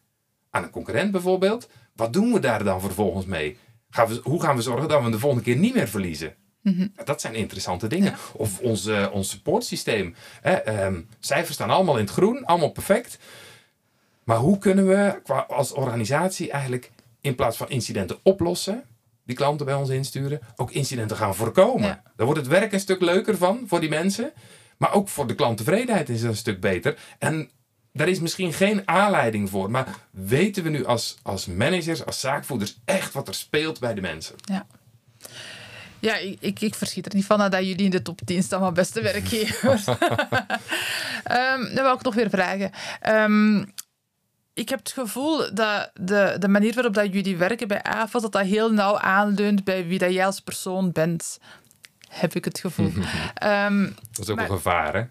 [0.51, 1.69] aan een concurrent bijvoorbeeld,
[2.01, 3.57] wat doen we daar dan vervolgens mee?
[3.91, 6.35] Gaan we, hoe gaan we zorgen dat we hem de volgende keer niet meer verliezen?
[6.63, 8.15] Nou, Dat zijn interessante dingen.
[8.33, 10.15] Of ons, eh, ons supportsysteem.
[10.41, 13.19] Hè, ehm, cijfers staan allemaal in het groen, allemaal perfect.
[14.25, 18.85] Maar hoe kunnen we qua, als organisatie eigenlijk in plaats van incidenten oplossen,
[19.25, 21.89] die klanten bij ons insturen, ook incidenten gaan voorkomen?
[21.89, 22.03] Ja.
[22.17, 24.33] Dan wordt het werk een stuk leuker van voor die mensen.
[24.77, 26.99] Maar ook voor de klanttevredenheid is het een stuk beter.
[27.19, 27.51] En
[27.93, 29.71] daar is misschien geen aanleiding voor.
[29.71, 34.01] Maar weten we nu als, als managers, als zaakvoerders echt wat er speelt bij de
[34.01, 34.35] mensen?
[34.45, 34.67] Ja.
[35.99, 38.61] Ja, ik, ik, ik verschiet er niet van dat jullie in de top 10 staan
[38.61, 39.85] van beste werkgevers.
[41.25, 42.71] Ehm dan wil ik nog weer vragen.
[43.01, 43.59] Ehm,
[44.55, 48.33] ik heb het gevoel dat de, de manier waarop dat jullie werken bij AFAS, dat
[48.33, 51.39] dat heel nauw aanleunt bij wie dat jij als persoon bent.
[52.09, 52.93] Heb ik het gevoel.
[53.35, 55.03] Ehm, Dat is ook Maar- een gevaar, hè?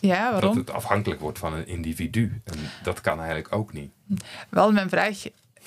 [0.00, 0.56] Ja, Dat waarom?
[0.56, 2.40] het afhankelijk wordt van een individu.
[2.44, 3.90] En dat kan eigenlijk ook niet.
[4.48, 5.18] Wel, mijn vraag...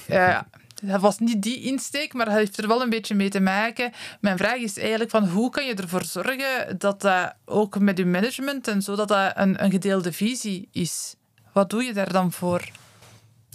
[0.07, 0.39] eh,
[0.81, 3.91] dat was niet die insteek, maar dat heeft er wel een beetje mee te maken.
[4.21, 8.05] Mijn vraag is eigenlijk van hoe kan je ervoor zorgen dat dat ook met je
[8.05, 11.15] management en zo, dat dat een, een gedeelde visie is?
[11.51, 12.69] Wat doe je daar dan voor?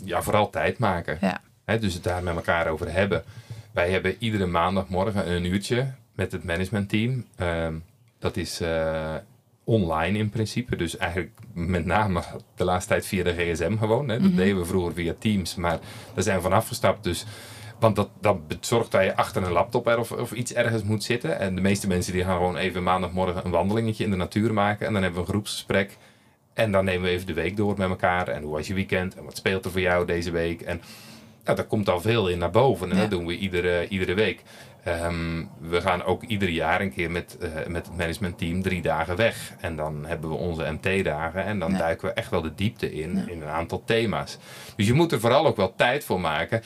[0.04, 1.18] Ja, vooral tijd maken.
[1.20, 1.40] Ja,
[1.76, 3.24] dus het daar met elkaar over hebben.
[3.72, 7.24] Wij hebben iedere maandagmorgen een uurtje met het managementteam.
[7.36, 7.74] Ehm,
[8.18, 9.14] dat is eh,
[9.68, 10.76] online in principe.
[10.76, 12.22] Dus eigenlijk met name
[12.56, 14.08] de laatste tijd via de gsm gewoon.
[14.08, 14.20] Hè.
[14.20, 15.54] Dat deden we vroeger via Teams.
[15.54, 15.78] Maar
[16.14, 17.04] daar zijn we van afgestapt.
[17.04, 17.24] Dus,
[17.78, 21.04] want dat, dat zorgt dat je achter een laptop er of, of iets ergens moet
[21.04, 21.38] zitten.
[21.38, 24.86] En de meeste mensen die gaan gewoon even maandagmorgen een wandelingetje in de natuur maken.
[24.86, 25.96] En dan hebben we een groepsgesprek.
[26.54, 28.28] En dan nemen we even de week door met elkaar.
[28.28, 29.16] En hoe was je weekend?
[29.16, 30.60] En wat speelt er voor jou deze week?
[30.60, 30.80] En
[31.44, 32.90] ja, daar komt al veel in naar boven.
[32.90, 33.00] En Ja.
[33.02, 34.42] dat doen we iedere, iedere week.
[34.88, 39.16] Ehm, we gaan ook ieder jaar een keer met, eh, met het managementteam drie dagen
[39.16, 39.52] weg.
[39.60, 41.44] En dan hebben we onze MT-dagen.
[41.44, 41.78] En dan Ja.
[41.78, 44.38] duiken we echt wel de diepte in, in een aantal thema's.
[44.76, 46.62] Dus je moet er vooral ook wel tijd voor maken.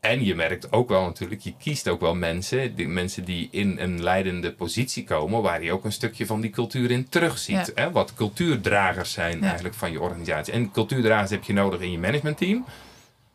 [0.00, 3.78] En je merkt ook wel natuurlijk, je kiest ook wel mensen, die, mensen die in
[3.78, 7.72] een leidende positie komen, waar je ook een stukje van die cultuur in terugziet.
[7.74, 7.82] Ja.
[7.82, 7.90] Hè?
[7.90, 10.52] Wat cultuurdragers zijn eigenlijk van je organisatie.
[10.52, 12.64] En cultuurdragers heb je nodig in je managementteam,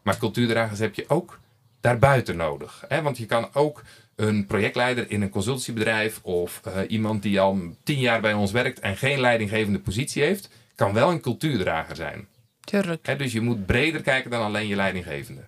[0.02, 1.40] maar cultuurdragers heb je ook
[1.82, 2.84] daarbuiten nodig.
[2.88, 3.02] Hè?
[3.02, 3.84] Want je kan ook
[4.15, 8.80] een projectleider in een consultiebedrijf of eh, iemand die al tien jaar bij ons werkt
[8.80, 12.28] en geen leidinggevende positie heeft, kan wel een cultuurdrager zijn.
[12.60, 13.06] Tuurlijk.
[13.08, 13.15] Hè?
[13.15, 15.42] Dus je moet breder kijken dan alleen je leidinggevende.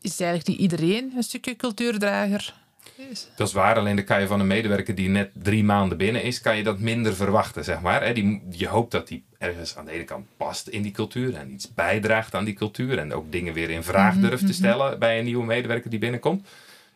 [0.00, 2.54] Is eigenlijk niet iedereen een stukje cultuurdrager?
[3.36, 6.22] Dat is waar, alleen dan kan je van een medewerker die net drie maanden binnen
[6.22, 8.04] is, kan je dat minder verwachten, zeg maar.
[8.04, 8.12] Hè?
[8.12, 11.50] Die, je hoopt dat die ergens aan de ene kant past in die cultuur en
[11.52, 14.98] iets bijdraagt aan die cultuur en ook dingen weer in vraag Mhm, durft te stellen
[14.98, 16.46] bij een nieuwe medewerker die binnenkomt.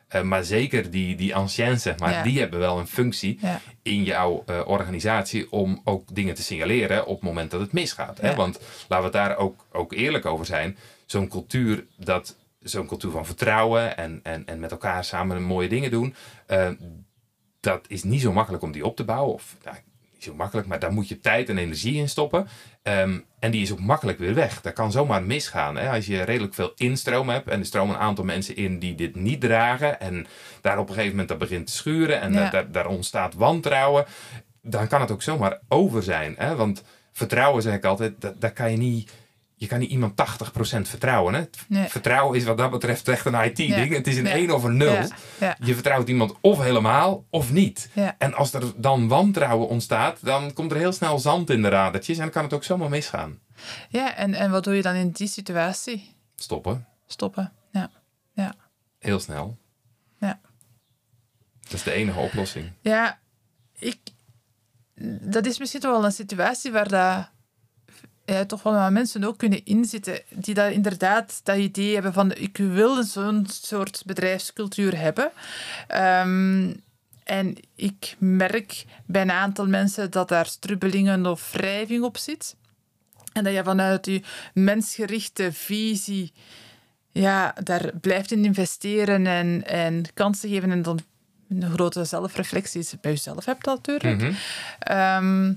[0.08, 2.22] Eh, maar zeker die, die anciens, zeg maar, Ja.
[2.22, 3.60] die hebben wel een functie Ja.
[3.82, 8.20] in jouw eh, organisatie om ook dingen te signaleren op het moment dat het misgaat.
[8.20, 8.34] Hè?
[8.34, 10.76] Want laten we het daar ook, ook eerlijk over zijn.
[11.06, 15.90] Zo'n cultuur, dat, zo'n cultuur van vertrouwen en, en, en met elkaar samen mooie dingen
[15.90, 16.14] doen,
[16.46, 16.68] eh,
[17.60, 19.34] dat is niet zo makkelijk om die op te bouwen.
[19.34, 19.76] Of nou,
[20.12, 22.48] niet zo makkelijk, maar daar moet je tijd en energie in stoppen.
[22.82, 24.60] Ehm, en die is ook makkelijk weer weg.
[24.60, 25.76] Dat kan zomaar misgaan.
[25.76, 25.90] Hè?
[25.90, 29.14] Als je redelijk veel instroom hebt en er stromen een aantal mensen in die dit
[29.14, 30.00] niet dragen.
[30.00, 30.26] En
[30.60, 32.62] daar op een gegeven moment dat begint te schuren en Ja.
[32.62, 34.04] daar, ontstaat wantrouwen.
[34.62, 36.34] Dan kan het ook zomaar over zijn.
[36.38, 36.56] Hè?
[36.56, 39.12] Want vertrouwen, zeg ik altijd, dat, dat kan je niet.
[39.60, 41.34] Je kan niet iemand 80% vertrouwen.
[41.34, 41.44] Hè?
[41.68, 41.88] Nee.
[41.88, 43.88] Vertrouwen is wat dat betreft echt een IT-ding.
[43.90, 43.96] Ja.
[43.96, 44.30] Het is een Ja.
[44.34, 44.92] 1 of een 0.
[44.92, 45.08] Ja.
[45.40, 45.56] Ja.
[45.64, 47.90] Je vertrouwt iemand of helemaal of niet.
[47.92, 48.14] Ja.
[48.18, 52.16] En als er dan wantrouwen ontstaat, dan komt er heel snel zand in de radertjes
[52.16, 53.38] en dan kan het ook zomaar misgaan.
[53.88, 56.14] Ja, en, en wat doe je dan in die situatie?
[56.36, 57.52] Stoppen, Stoppen.
[57.72, 57.90] Ja.
[58.32, 58.54] Ja.
[58.98, 59.58] heel snel.
[60.18, 60.40] Ja.
[61.62, 62.72] Dat is de enige oplossing.
[62.80, 63.18] Ja,
[63.78, 63.98] ik,
[65.20, 67.28] dat is misschien toch wel een situatie waar dat,
[68.32, 70.20] ja, toch wel mensen ook kunnen inzitten.
[70.28, 75.30] Die dat inderdaad dat idee hebben van ik wil zo'n soort bedrijfscultuur hebben.
[75.86, 76.72] Ehm,
[77.24, 82.56] en ik merk bij een aantal mensen dat daar strubbelingen of wrijving op zit.
[83.32, 84.22] En dat je vanuit je
[84.54, 86.32] mensgerichte visie
[87.12, 90.98] ja, daar blijft in investeren en, en kansen geven en dan
[91.48, 94.20] een grote zelfreflectie bij jezelf hebt natuurlijk.
[94.20, 94.32] Mhm.
[94.78, 95.52] Ehm,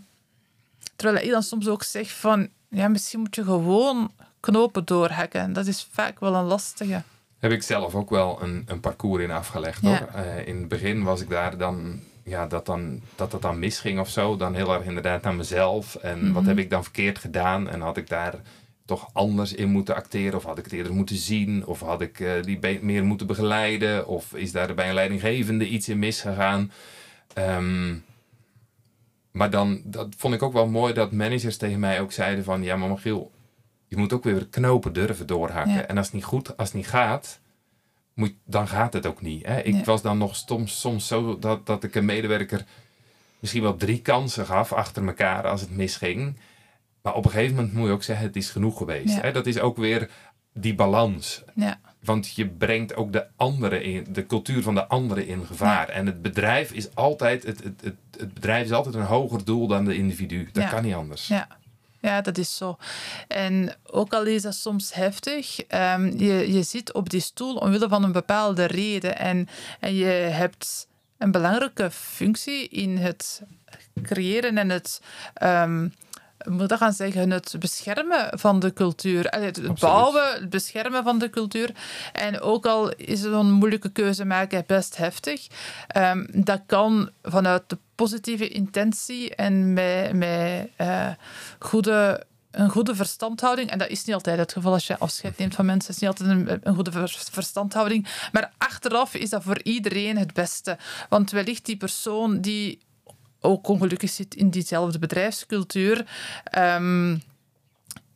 [0.96, 5.54] terwijl ik dan soms ook zeg van, ja, misschien moet je gewoon knopen doorhakken.
[5.54, 7.02] Dat is vaak wel een lastige.
[7.40, 9.88] Heb ik zelf ook wel een, een parcours in afgelegd Ja.
[9.88, 10.08] hoor.
[10.24, 14.00] Eh, in het begin was ik daar dan, ja, dat, dan, dat het dan misging
[14.00, 14.36] of zo.
[14.36, 15.96] Dan heel erg inderdaad naar mezelf.
[15.96, 17.70] En wat heb ik dan verkeerd gedaan?
[17.70, 18.34] En had ik daar
[18.86, 20.38] toch anders in moeten acteren?
[20.38, 21.66] Of had ik het eerder moeten zien?
[21.66, 24.08] Of had ik eh, die meer moeten begeleiden?
[24.08, 26.72] Of is daar bij een leidinggevende iets in misgegaan?
[27.34, 27.96] Ehm,
[29.32, 32.64] maar dan dat vond ik ook wel mooi dat managers tegen mij ook zeiden van...
[32.64, 33.32] Ja, maar Michiel,
[33.88, 35.74] je moet ook weer knopen durven doorhakken.
[35.74, 35.86] Ja.
[35.86, 37.40] En als het niet goed, als het niet gaat,
[38.14, 39.46] moet, dan gaat het ook niet.
[39.46, 39.62] Hè?
[39.62, 42.66] Ik was dan nog soms, soms zo dat, dat ik een medewerker
[43.40, 46.38] misschien wel drie kansen gaf achter elkaar als het misging.
[47.02, 49.16] Maar op een gegeven moment moet je ook zeggen, het is genoeg geweest.
[49.16, 49.22] Ja.
[49.22, 49.32] Hè?
[49.32, 50.10] Dat is ook weer
[50.54, 51.44] die balans.
[51.56, 55.90] Ja, Want je brengt ook de andere in, de cultuur van de anderen in gevaar.
[55.90, 59.68] En het bedrijf is altijd, het, het, het, het bedrijf is altijd een hoger doel
[59.68, 60.50] dan de individu.
[60.52, 60.70] Dat Ja.
[60.70, 61.28] kan niet anders.
[61.28, 61.48] ja.
[62.00, 62.78] Ja, dat is zo.
[63.28, 67.90] En ook al is dat soms heftig, ehm, je, je zit op die stoel omwille
[67.90, 69.18] van een bepaalde reden.
[69.18, 69.48] En,
[69.80, 70.88] en je hebt
[71.18, 73.42] een belangrijke functie in het
[74.04, 75.02] creëren en het,
[75.34, 75.88] ehm,
[76.50, 79.24] moet dat gaan zeggen, het beschermen van de cultuur.
[79.24, 79.80] Het Absoluut.
[79.80, 81.72] bouwen, het beschermen van de cultuur.
[82.14, 85.48] En ook al is het een moeilijke keuze maken best heftig,
[85.88, 91.08] ehm, dat kan vanuit de positieve intentie en met, met eh,
[91.60, 93.70] goede, een goede verstandhouding.
[93.70, 95.94] En dat is niet altijd het geval als je afscheid neemt van mensen.
[95.94, 98.08] Is niet altijd een, een goede ver- verstandhouding.
[98.32, 100.78] Maar achteraf is dat voor iedereen het beste.
[101.10, 102.80] Want wellicht die persoon die
[103.42, 106.06] ook ongelukkig zit in diezelfde bedrijfscultuur.
[106.44, 107.18] ehm,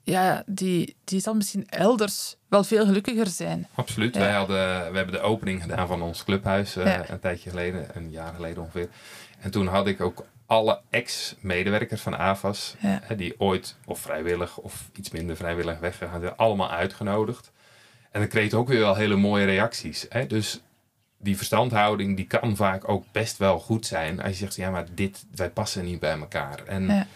[0.03, 3.67] ja, die, die zal misschien elders wel veel gelukkiger zijn.
[3.75, 4.13] Absoluut.
[4.15, 4.19] Ja.
[4.21, 8.09] Wij, hadden, we hebben de opening gedaan van ons clubhuis eh, een tijdje geleden, een
[8.09, 8.89] jaar geleden ongeveer.
[9.39, 13.01] En toen had ik ook alle ex-medewerkers van AFAS, Ja.
[13.15, 17.51] die ooit of vrijwillig of iets minder vrijwillig weggegaan zijn, allemaal uitgenodigd.
[18.11, 20.05] En dan kreeg ik ook weer wel hele mooie reacties.
[20.09, 20.27] Hè?
[20.27, 20.61] Dus
[21.25, 24.21] die verstandhouding die kan vaak ook best wel goed zijn.
[24.21, 26.63] Als je zegt, ja, maar dit, wij passen niet bij elkaar.
[26.65, 27.07] En Ja.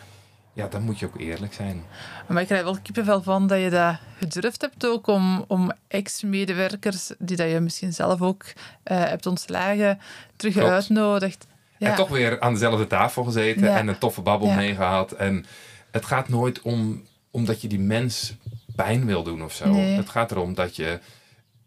[0.53, 1.83] ja, dan moet je ook eerlijk zijn.
[2.27, 7.11] Maar ik krijg wel kippenvel van dat je dat gedurfd hebt ook om, om ex-medewerkers,
[7.19, 8.43] die dat je misschien zelf ook
[8.83, 9.99] eh, hebt ontslagen,
[10.35, 10.69] terug Klopt.
[10.69, 11.47] uitnodigt.
[11.77, 11.89] Ja.
[11.89, 13.77] En toch weer aan dezelfde tafel gezeten Ja.
[13.77, 14.55] en een toffe babbel Ja.
[14.55, 15.11] meegehad.
[15.11, 15.45] En
[15.91, 18.35] het gaat nooit om omdat je die mens
[18.75, 19.67] pijn wil doen of zo.
[19.71, 19.95] Nee.
[19.95, 20.99] Het gaat erom dat je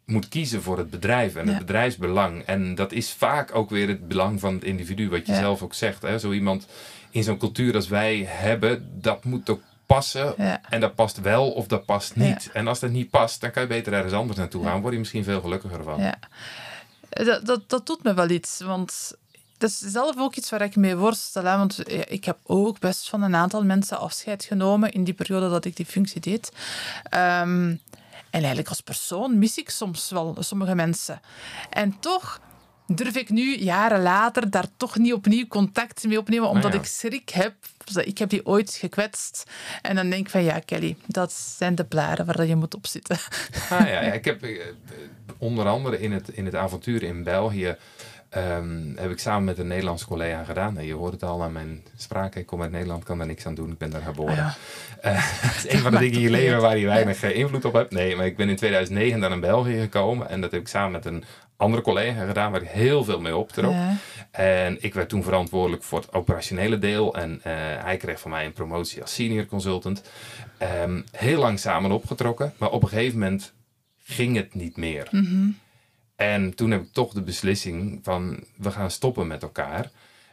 [0.05, 1.51] moet kiezen voor het bedrijf en Ja.
[1.51, 2.43] het bedrijfsbelang.
[2.43, 5.39] En dat is vaak ook weer het belang van het individu, wat je Ja.
[5.39, 6.03] zelf ook zegt.
[6.03, 6.19] Hè?
[6.19, 6.67] Zo iemand
[7.11, 10.35] in zo'n cultuur als wij hebben, dat moet ook passen.
[10.37, 10.61] Ja.
[10.69, 12.51] En dat past wel of dat past niet.
[12.53, 14.81] En als dat niet past, dan kan je beter ergens anders naartoe gaan.
[14.81, 16.01] Word je misschien veel gelukkiger van.
[16.01, 16.15] Ja.
[17.09, 19.13] Dat, dat, dat doet me wel iets, want
[19.59, 21.45] dat is zelf ook iets waar ik mee worstel.
[21.45, 21.57] Hè?
[21.57, 25.65] Want ik heb ook best van een aantal mensen afscheid genomen in die periode dat
[25.65, 26.53] ik die functie deed.
[27.03, 27.75] Ehm,
[28.33, 31.21] en eigenlijk als persoon mis ik soms wel sommige mensen.
[31.71, 32.41] En toch
[32.87, 36.79] durf ik nu, jaren later, daar toch niet opnieuw contact mee opnemen, omdat ja.
[36.79, 37.55] ik schrik heb.
[38.05, 39.51] Ik heb die ooit gekwetst.
[39.83, 42.87] En dan denk ik van, ja Kelly, dat zijn de blaren waar je moet op
[42.87, 43.19] zitten.
[43.71, 44.61] Ah, ja, ja, ik heb eh,
[45.39, 47.77] onder andere in het, in het avontuur in België.
[48.33, 50.79] Ehm, heb ik samen met een Nederlandse collega gedaan.
[50.79, 52.35] En je hoort het al aan mijn spraak.
[52.35, 53.71] Ik kom uit Nederland, kan daar niks aan doen.
[53.71, 54.37] Ik ben daar geboren.
[54.37, 54.55] Ja.
[55.03, 57.65] Eh, dat is een van de dingen in je leven waar je weinig eh, invloed
[57.65, 57.93] op hebt.
[57.93, 60.29] Nee, maar ik ben in 2009 dan in België gekomen.
[60.29, 61.25] En dat heb ik samen met een
[61.57, 63.73] andere collega gedaan waar ik heel veel mee optrok.
[63.73, 63.97] Ja.
[64.31, 67.15] En ik werd toen verantwoordelijk voor het operationele deel.
[67.15, 67.53] En eh,
[67.85, 70.03] hij kreeg van mij een promotie als senior consultant.
[70.59, 72.53] Ehm, heel lang samen opgetrokken.
[72.59, 73.53] Maar op een gegeven moment
[74.05, 75.09] ging het niet meer.
[76.23, 79.91] En toen heb ik toch de beslissing van we gaan stoppen met elkaar.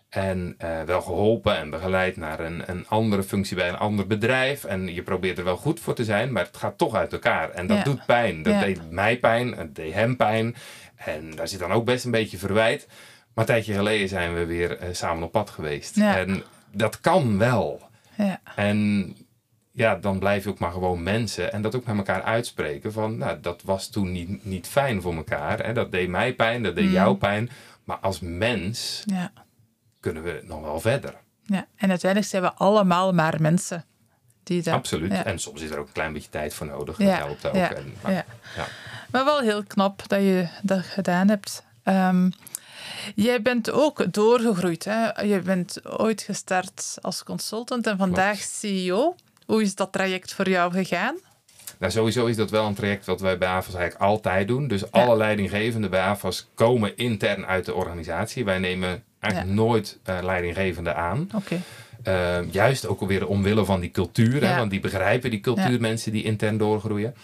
[0.10, 4.64] En eh, wel geholpen en begeleid naar een, een andere functie bij een ander bedrijf.
[4.64, 7.50] En je probeert er wel goed voor te zijn, maar het gaat toch uit elkaar.
[7.52, 7.84] En dat Ja.
[7.84, 8.44] doet pijn.
[8.44, 8.60] Dat Ja.
[8.60, 10.56] deed mij pijn, het deed hem pijn.
[10.96, 12.88] En daar zit dan ook best een beetje verwijt.
[12.88, 15.96] Maar een tijdje geleden zijn we weer eh, samen op pad geweest.
[15.96, 16.18] Ja.
[16.18, 17.82] En dat kan wel.
[18.18, 18.42] Ja.
[18.56, 19.16] En
[19.80, 23.18] ja, dan blijf je ook maar gewoon mensen en dat ook met elkaar uitspreken van,
[23.18, 25.66] nou, dat was toen niet, niet fijn voor elkaar.
[25.66, 25.74] Hè?
[25.74, 26.92] Dat deed mij pijn, dat deed Mm.
[26.92, 27.50] jou pijn.
[27.84, 29.32] Maar als mens Ja.
[30.00, 31.14] kunnen we nog wel verder.
[31.46, 31.66] ja.
[31.76, 33.86] En uiteindelijk zijn we allemaal maar mensen.
[34.44, 35.12] Die dat, Absoluut.
[35.12, 35.26] Ja.
[35.26, 36.98] En soms is er ook een klein beetje tijd voor nodig.
[36.98, 37.54] Ja, Dat helpt ook.
[37.56, 38.26] ja, En, maar, ja.
[38.56, 38.68] ja.
[39.12, 41.64] Maar wel heel knap dat je dat gedaan hebt.
[41.84, 42.30] Ehm,
[43.16, 44.86] jij bent ook doorgegroeid.
[44.86, 45.22] Hè?
[45.22, 49.16] Je bent ooit gestart als consultant en vandaag CEO.
[49.50, 51.16] Hoe is dat traject voor jou gegaan?
[51.80, 54.68] Nou, sowieso is dat wel een traject wat wij bij AFAS eigenlijk altijd doen.
[54.68, 58.46] Dus alle leidinggevenden bij AFAS komen intern uit de organisatie.
[58.46, 61.30] Wij nemen eigenlijk nooit eh, leidinggevenden aan.
[62.08, 64.48] Uh, juist ook alweer omwille van die cultuur.
[64.48, 67.16] Hè, want die begrijpen die cultuur, mensen die intern doorgroeien.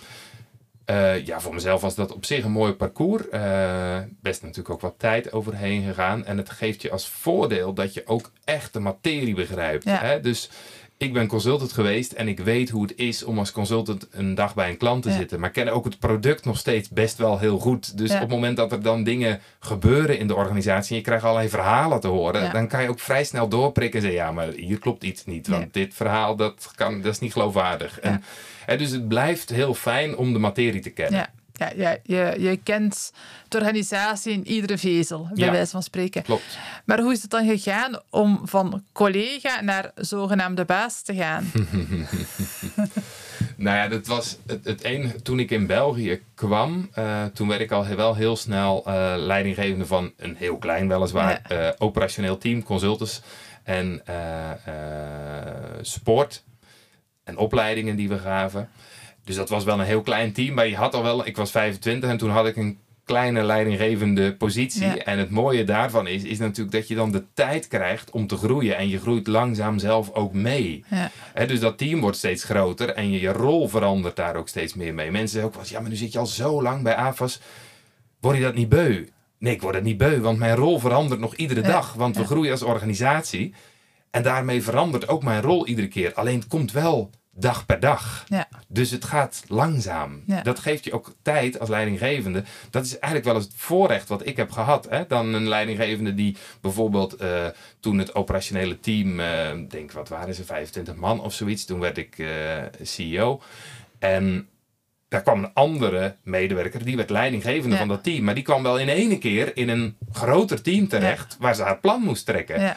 [0.89, 3.23] Uh, ja, voor mezelf was dat op zich een mooi parcours.
[3.31, 6.25] Uh, best natuurlijk ook wat tijd overheen gegaan.
[6.25, 9.83] En het geeft je als voordeel dat je ook echt de materie begrijpt.
[9.83, 9.99] Ja.
[9.99, 10.19] Hè?
[10.19, 10.49] Dus
[10.97, 14.53] ik ben consultant geweest en ik weet hoe het is om als consultant een dag
[14.55, 15.15] bij een klant te Ja.
[15.15, 15.39] zitten.
[15.39, 17.97] Maar ik ken ook het product nog steeds best wel heel goed.
[17.97, 18.15] Dus Ja.
[18.15, 21.49] op het moment dat er dan dingen gebeuren in de organisatie en je krijgt allerlei
[21.49, 22.51] verhalen te horen, Ja.
[22.51, 25.47] dan kan je ook vrij snel doorprikken en zeggen, ja, maar hier klopt iets niet.
[25.47, 27.99] Want dit verhaal, dat, kan, dat is niet geloofwaardig.
[27.99, 28.23] En,
[28.65, 31.27] hè, dus het blijft heel fijn om de materie te kennen.
[31.57, 31.71] Ja.
[31.75, 33.11] Ja, je, je kent
[33.47, 35.51] de organisatie in iedere vezel, bij Ja.
[35.51, 36.23] wijze van spreken.
[36.23, 36.57] Klopt.
[36.85, 41.51] Maar hoe is het dan gegaan om van collega naar zogenaamde baas te gaan?
[43.57, 45.21] Nou ja, dat was het, het enige.
[45.21, 49.85] Toen ik in België kwam, eh, toen werd ik al wel heel snel eh, leidinggevende
[49.85, 53.21] van een heel klein, weliswaar, eh, operationeel team, consultants
[53.63, 54.01] en
[55.81, 56.43] support
[57.23, 58.69] en opleidingen die we gaven.
[59.25, 61.51] Dus dat was wel een heel klein team, maar je had al wel, ik was
[61.51, 64.85] 25 en toen had ik een kleine leidinggevende positie.
[64.85, 64.97] Ja.
[64.97, 68.37] En het mooie daarvan is, is natuurlijk dat je dan de tijd krijgt om te
[68.37, 68.77] groeien.
[68.77, 70.83] En je groeit langzaam zelf ook mee.
[70.89, 71.45] Ja.
[71.45, 74.93] Dus dat team wordt steeds groter en je, je rol verandert daar ook steeds meer
[74.93, 75.11] mee.
[75.11, 77.39] Mensen zeggen ook wel ja, maar nu zit je al zo lang bij AFAS.
[78.19, 79.05] Word je dat niet beu?
[79.39, 81.93] Nee, ik word het niet beu, want mijn rol verandert nog iedere Ja, dag.
[81.93, 83.53] Want we groeien als organisatie.
[84.11, 86.13] En daarmee verandert ook mijn rol iedere keer.
[86.13, 88.23] Alleen het komt wel dag per dag.
[88.27, 88.47] Ja.
[88.67, 90.23] Dus het gaat langzaam.
[90.25, 90.41] Ja.
[90.41, 92.43] Dat geeft je ook tijd als leidinggevende.
[92.69, 94.87] Dat is eigenlijk wel eens het voorrecht wat ik heb gehad.
[94.89, 95.07] Hè?
[95.07, 97.45] Dan een leidinggevende die bijvoorbeeld eh,
[97.79, 101.65] toen het operationele team, eh denk wat waren ze, 25 man of zoiets.
[101.65, 102.27] Toen werd ik eh,
[102.81, 103.41] CEO.
[103.99, 104.47] En
[105.07, 107.77] daar kwam een andere medewerker, die werd leidinggevende Ja.
[107.77, 108.23] van dat team.
[108.23, 111.79] Maar die kwam wel in ene keer in een groter team terecht, waar ze haar
[111.79, 112.75] plan moest trekken.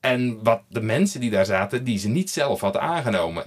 [0.00, 3.44] En wat de mensen die daar zaten, die ze niet zelf had aangenomen.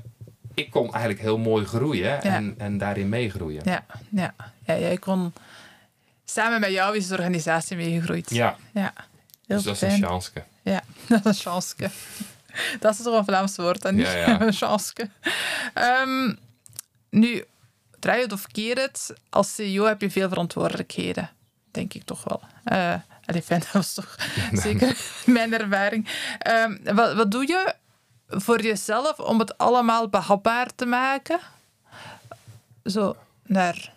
[0.54, 3.62] Ik kon eigenlijk heel mooi groeien en, en daarin meegroeien.
[3.66, 4.34] Ja, ja.
[4.66, 5.34] ja, jij kon...
[6.26, 8.30] Samen met jou is de organisatie meegegroeid.
[8.30, 8.94] Ja, Ja,
[9.46, 10.32] heel dus dat is een chance.
[10.62, 11.90] Ja, dat is een chanske.
[12.80, 14.06] Dat is toch een Vlaams woord, dan niet?
[14.06, 14.42] Ja, ja.
[14.48, 15.10] een chanske.
[15.74, 16.34] Ehm,
[17.10, 17.46] nu,
[18.00, 21.30] draai het of keer het, als CEO heb je veel verantwoordelijkheden.
[21.72, 22.42] Denk ik toch wel.
[23.26, 24.16] Allee, fijn, dat was toch
[24.52, 26.08] zeker mijn ervaring.
[26.40, 27.74] Ehm, wat, wat doe je
[28.28, 31.40] voor jezelf om het allemaal behapbaar te maken?
[32.84, 33.92] Zo naar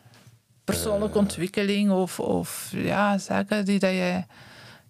[0.65, 1.21] persoonlijke Eh.
[1.23, 4.23] ontwikkeling of, of ja, zaken die dat je...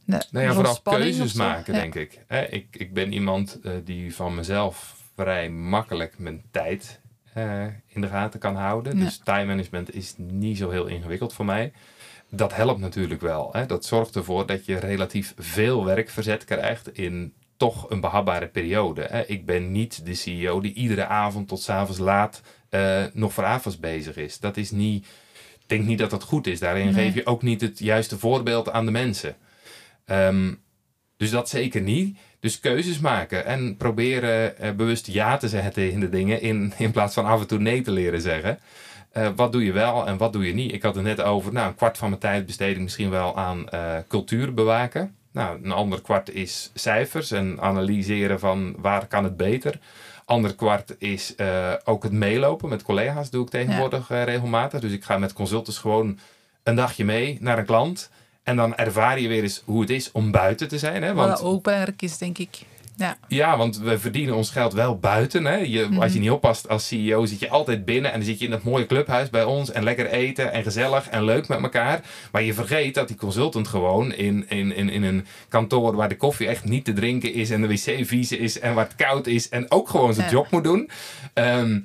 [0.05, 1.81] Nou ja, vooral keuzes maken, Ja.
[1.81, 2.21] denk ik.
[2.51, 2.67] Ik.
[2.77, 7.01] Ik ben iemand eh, die van mezelf vrij makkelijk mijn tijd
[7.33, 8.99] eh, in de gaten kan houden.
[8.99, 9.05] Ja.
[9.05, 11.73] Dus time management is niet zo heel ingewikkeld voor mij.
[12.29, 13.49] Dat helpt natuurlijk wel.
[13.53, 13.67] Hè?
[13.67, 19.07] Dat zorgt ervoor dat je relatief veel werk verzet krijgt in toch een behapbare periode.
[19.11, 19.27] Hè?
[19.27, 23.45] Ik ben niet de CEO die iedere avond tot 's avonds laat eh, nog voor
[23.45, 24.39] avonds bezig is.
[24.39, 25.07] Dat is niet.
[25.61, 26.59] Ik denk niet dat dat goed is.
[26.61, 26.95] Daarin Nee.
[26.95, 29.37] geef je ook niet het juiste voorbeeld aan de mensen.
[30.05, 30.53] Ehm,
[31.17, 32.19] dus dat zeker niet.
[32.41, 36.91] Dus keuzes maken en proberen eh, bewust ja te zeggen tegen de dingen in, in
[36.91, 38.59] plaats van af en toe nee te leren zeggen.
[39.11, 40.73] Eh, wat doe je wel en wat doe je niet?
[40.73, 43.37] Ik had het net over, nou, een kwart van mijn tijd besteed ik misschien wel
[43.37, 43.65] aan
[44.09, 45.16] cultuur bewaken.
[45.37, 49.79] Nou, een ander kwart is cijfers en analyseren van waar kan het beter.
[50.25, 54.81] Ander kwart is eh, ook het meelopen met collega's, doe ik tegenwoordig eh, regelmatig.
[54.81, 56.19] Dus ik ga met consultants gewoon
[56.63, 58.11] een dagje mee naar een klant.
[58.43, 61.03] En dan ervaar je weer eens hoe het is om buiten te zijn.
[61.03, 61.15] Hè?
[61.15, 62.59] Want ook belangrijk is, denk ik.
[62.99, 65.45] Ja, ja, want we verdienen ons geld wel buiten.
[65.45, 65.55] Hè?
[65.57, 68.45] Je, Als je niet oppast als CEO zit je altijd binnen en dan zit je
[68.45, 72.01] in dat mooie clubhuis bij ons en lekker eten en gezellig en leuk met elkaar.
[72.33, 76.17] Maar je vergeet dat die consultant gewoon in, in, in, in een kantoor waar de
[76.17, 79.27] koffie echt niet te drinken is en de wc vies is en waar het koud
[79.27, 80.33] is en ook gewoon zijn Ja.
[80.33, 80.91] job moet doen.
[81.35, 81.81] Ehm,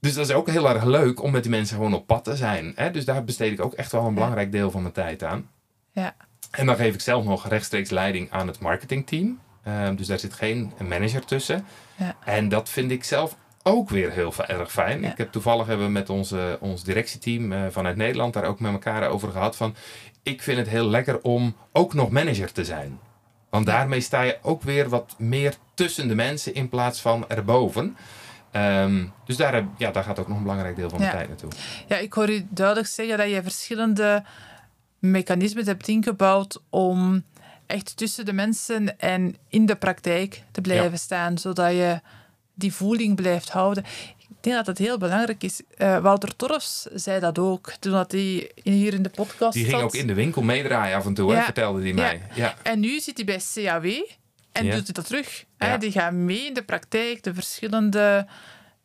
[0.00, 2.36] dus dat is ook heel erg leuk om met die mensen gewoon op pad te
[2.36, 2.72] zijn.
[2.74, 2.90] Hè?
[2.90, 5.48] Dus daar besteed ik ook echt wel een belangrijk deel van mijn tijd aan.
[5.92, 6.14] ja,
[6.50, 9.38] En dan geef ik zelf nog rechtstreeks leiding aan het marketingteam.
[9.66, 11.64] Ehm, dus daar zit geen manager tussen.
[11.96, 12.16] Ja.
[12.24, 15.00] En dat vind ik zelf ook weer heel erg fijn.
[15.02, 15.10] Ja.
[15.10, 18.72] Ik heb toevallig hebben we met onze, ons directieteam eh, vanuit Nederland daar ook met
[18.72, 19.56] elkaar over gehad.
[19.56, 19.74] Van,
[20.22, 22.98] ik vind het heel lekker om ook nog manager te zijn.
[23.50, 27.96] Want daarmee sta je ook weer wat meer tussen de mensen in plaats van erboven.
[28.50, 31.16] Ehm, dus daar, heb- ja, daar gaat ook nog een belangrijk deel van mijn Ja.
[31.16, 31.50] tijd naartoe.
[31.86, 34.24] ja, ik hoor u duidelijk zeggen dat je verschillende
[34.98, 37.22] mechanismen hebt ingebouwd om
[37.66, 40.96] echt tussen de mensen en in de praktijk te blijven Ja.
[40.96, 42.00] staan, zodat je
[42.54, 43.84] die voeling blijft houden.
[44.18, 45.60] Ik denk dat het heel belangrijk is.
[45.76, 49.76] Eh, Wouter Torfs zei dat ook, toen dat hij hier in de podcast Die ging
[49.76, 49.84] zat.
[49.84, 52.22] ook in de winkel meedraaien af en toe, hè, vertelde hij mij.
[52.34, 52.54] Ja.
[52.62, 53.84] En nu zit hij bij CAW
[54.52, 55.44] en doet hij dat terug.
[55.58, 55.78] Hè?
[55.78, 58.26] Die gaat mee in de praktijk de verschillende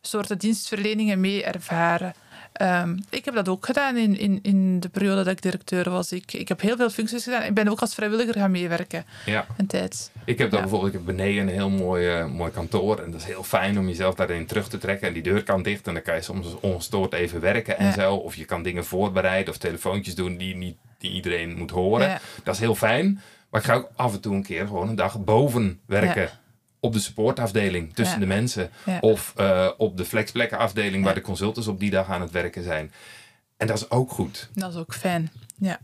[0.02, 2.14] soorten dienstverleningen mee ervaren.
[2.62, 6.12] Ehm, ik heb dat ook gedaan in, in, in de periode dat ik directeur was.
[6.12, 7.44] Ik, ik heb heel veel functies gedaan.
[7.44, 9.46] Ik ben ook als vrijwilliger gaan meewerken ja.
[9.58, 10.12] een tijd.
[10.26, 10.66] Ik heb dan Ja.
[10.66, 13.00] bijvoorbeeld ik heb beneden een heel mooi, eh, mooi kantoor.
[13.00, 15.08] En dat is heel fijn om jezelf daarin terug te trekken.
[15.08, 15.88] En die deur kan dicht.
[15.88, 17.92] En dan kan je soms ongestoord even werken en Ja.
[17.94, 18.16] zo.
[18.16, 22.08] Of je kan dingen voorbereiden of telefoontjes doen die, niet, die iedereen moet horen.
[22.08, 22.20] Ja.
[22.44, 23.22] Dat is heel fijn.
[23.50, 26.30] Maar ik ga ook af en toe een keer gewoon een dag boven werken.
[26.84, 28.22] Op de supportafdeling tussen Ja.
[28.22, 28.70] de mensen.
[28.86, 28.98] Ja.
[29.00, 31.02] Of eh, op de flexplekkenafdeling Ja.
[31.04, 32.92] waar de consultants op die dag aan het werken zijn.
[33.58, 34.50] En dat is ook goed.
[34.54, 35.32] Dat is ook fijn.
[35.58, 35.80] Ja.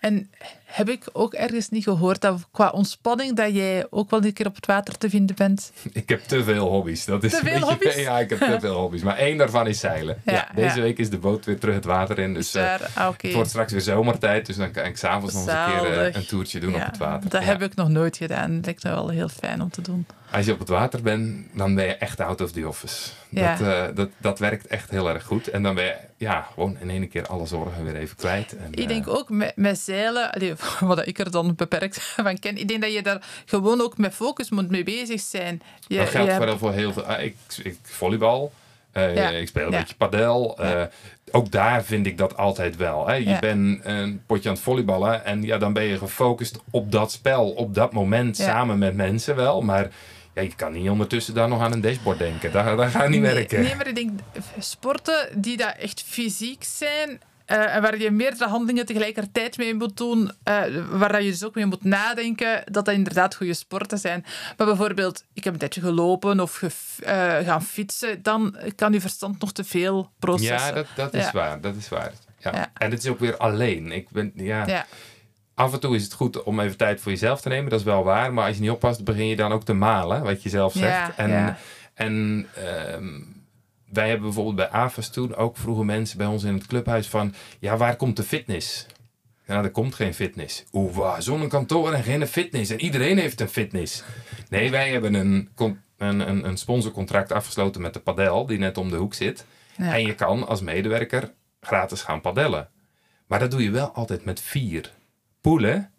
[0.00, 0.30] En
[0.76, 4.46] heb ik ook ergens niet gehoord dat qua ontspanning dat jij ook wel een keer
[4.46, 5.72] op het water te vinden bent?
[5.92, 7.04] Ik heb te veel hobby's.
[7.04, 7.94] Dat is Te veel beetje, hobby's?
[7.96, 9.02] Ja, ik heb te veel hobby's.
[9.02, 10.20] Maar één daarvan is zeilen.
[10.24, 10.82] Ja, Ja, deze ja.
[10.82, 12.34] week is de boot weer terug het water in.
[12.34, 14.46] Dus eh, daar- ah, het wordt straks weer zomertijd.
[14.46, 16.84] Dus dan kan ik s'avonds nog eens een keer eh, een toertje doen Ja, op
[16.86, 17.30] het water.
[17.30, 18.54] Dat heb ik nog nooit gedaan.
[18.54, 20.06] Dat lijkt me wel heel fijn om te doen.
[20.30, 23.10] Als je op het water bent, dan ben je echt out of the office.
[23.28, 23.56] Ja.
[23.56, 25.48] Dat, eh, dat, dat werkt echt heel erg goed.
[25.48, 28.56] En dan ben je ja, gewoon in één keer alle zorgen weer even kwijt.
[28.56, 32.38] En, Ik eh, denk ook met, met zeilen, allee, wat ik er dan beperkt van
[32.38, 35.62] ken, ik denk dat je daar gewoon ook met focus moet mee bezig zijn.
[35.86, 37.02] Je, dat geldt vooral voor heel veel.
[37.04, 38.52] ah, ik, ik volleybal.
[38.92, 39.28] eh, Ja.
[39.28, 39.78] Ik speel een Ja.
[39.78, 40.58] beetje padel.
[40.58, 40.82] eh,
[41.30, 43.06] ook daar vind ik dat altijd wel.
[43.08, 43.14] Hè.
[43.14, 45.24] Je bent een potje aan het volleyballen.
[45.24, 47.50] En ja, dan ben je gefocust op dat spel.
[47.50, 49.60] Op dat moment samen met mensen wel.
[49.62, 49.88] Maar
[50.36, 52.52] ja, je kan niet ondertussen daar nog aan een dashboard denken.
[52.52, 53.62] Dat, dat gaat niet nee, werken.
[53.62, 54.10] Nee, maar ik denk
[54.58, 57.20] sporten die dat echt fysiek zijn.
[57.46, 61.44] eh, en waar je meerdere handelingen tegelijkertijd mee moet doen, eh, waar dat je dus
[61.44, 64.24] ook mee moet nadenken, dat dat inderdaad goede sporten zijn.
[64.56, 66.62] Maar bijvoorbeeld, ik heb een tijdje gelopen of
[67.02, 70.68] eh, gaan fietsen, dan kan je verstand nog te veel processen.
[70.68, 71.30] Ja, dat, dat is Ja.
[71.32, 71.60] waar.
[71.60, 72.12] Dat is waar.
[72.38, 72.50] Ja.
[72.54, 72.70] Ja.
[72.74, 73.92] En het is ook weer alleen.
[73.92, 74.86] Ik ben, ja, Ja,
[75.56, 77.70] Af en toe is het goed om even tijd voor jezelf te nemen.
[77.70, 78.32] Dat is wel waar.
[78.32, 80.22] Maar als je niet oppast, begin je dan ook te malen.
[80.22, 80.86] Wat je zelf zegt.
[80.86, 81.58] Ja, en ja.
[81.94, 83.20] en ehm,
[83.92, 87.34] wij hebben bijvoorbeeld bij AFAS toen ook vroegen mensen bij ons in het clubhuis van...
[87.58, 88.86] Ja, waar komt de fitness?
[89.46, 90.64] Ja, er komt geen fitness.
[90.72, 92.70] Oeh, waar, zo'n kantoor en geen fitness.
[92.70, 94.02] En iedereen heeft een fitness.
[94.48, 98.90] Nee, wij hebben een, een, een, een sponsorcontract afgesloten met de padel, die net om
[98.90, 99.44] de hoek zit.
[99.76, 99.94] Ja.
[99.94, 102.68] En je kan als medewerker gratis gaan padellen.
[103.26, 104.92] Maar dat doe je wel altijd met vier.
[105.46, 105.90] Poelen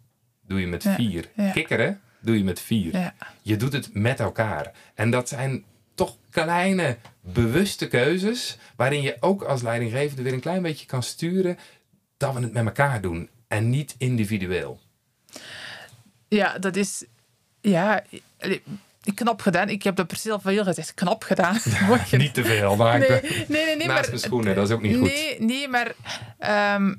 [0.46, 1.28] doe je met Ja, vier.
[1.34, 1.50] ja.
[1.50, 2.92] Kikkeren doe je met vier.
[2.96, 3.14] ja.
[3.42, 4.72] Je doet het met elkaar.
[4.94, 8.58] En dat zijn toch kleine, bewuste keuzes.
[8.76, 11.58] waarin je ook als leidinggevende weer een klein beetje kan sturen.
[12.16, 14.80] dat we het met elkaar doen en niet individueel.
[16.28, 17.04] Ja, dat is.
[17.60, 18.02] Ja,
[19.14, 19.68] knap gedaan.
[19.68, 20.94] Ik heb dat precies al veel gezegd.
[20.94, 21.58] Knap gedaan.
[22.10, 24.82] niet te veel, maar nee, nee, nee, nee, naast maar, mijn schoenen, dat is ook
[24.82, 25.06] niet goed.
[25.06, 25.94] Nee, nee maar
[26.38, 26.94] ehm,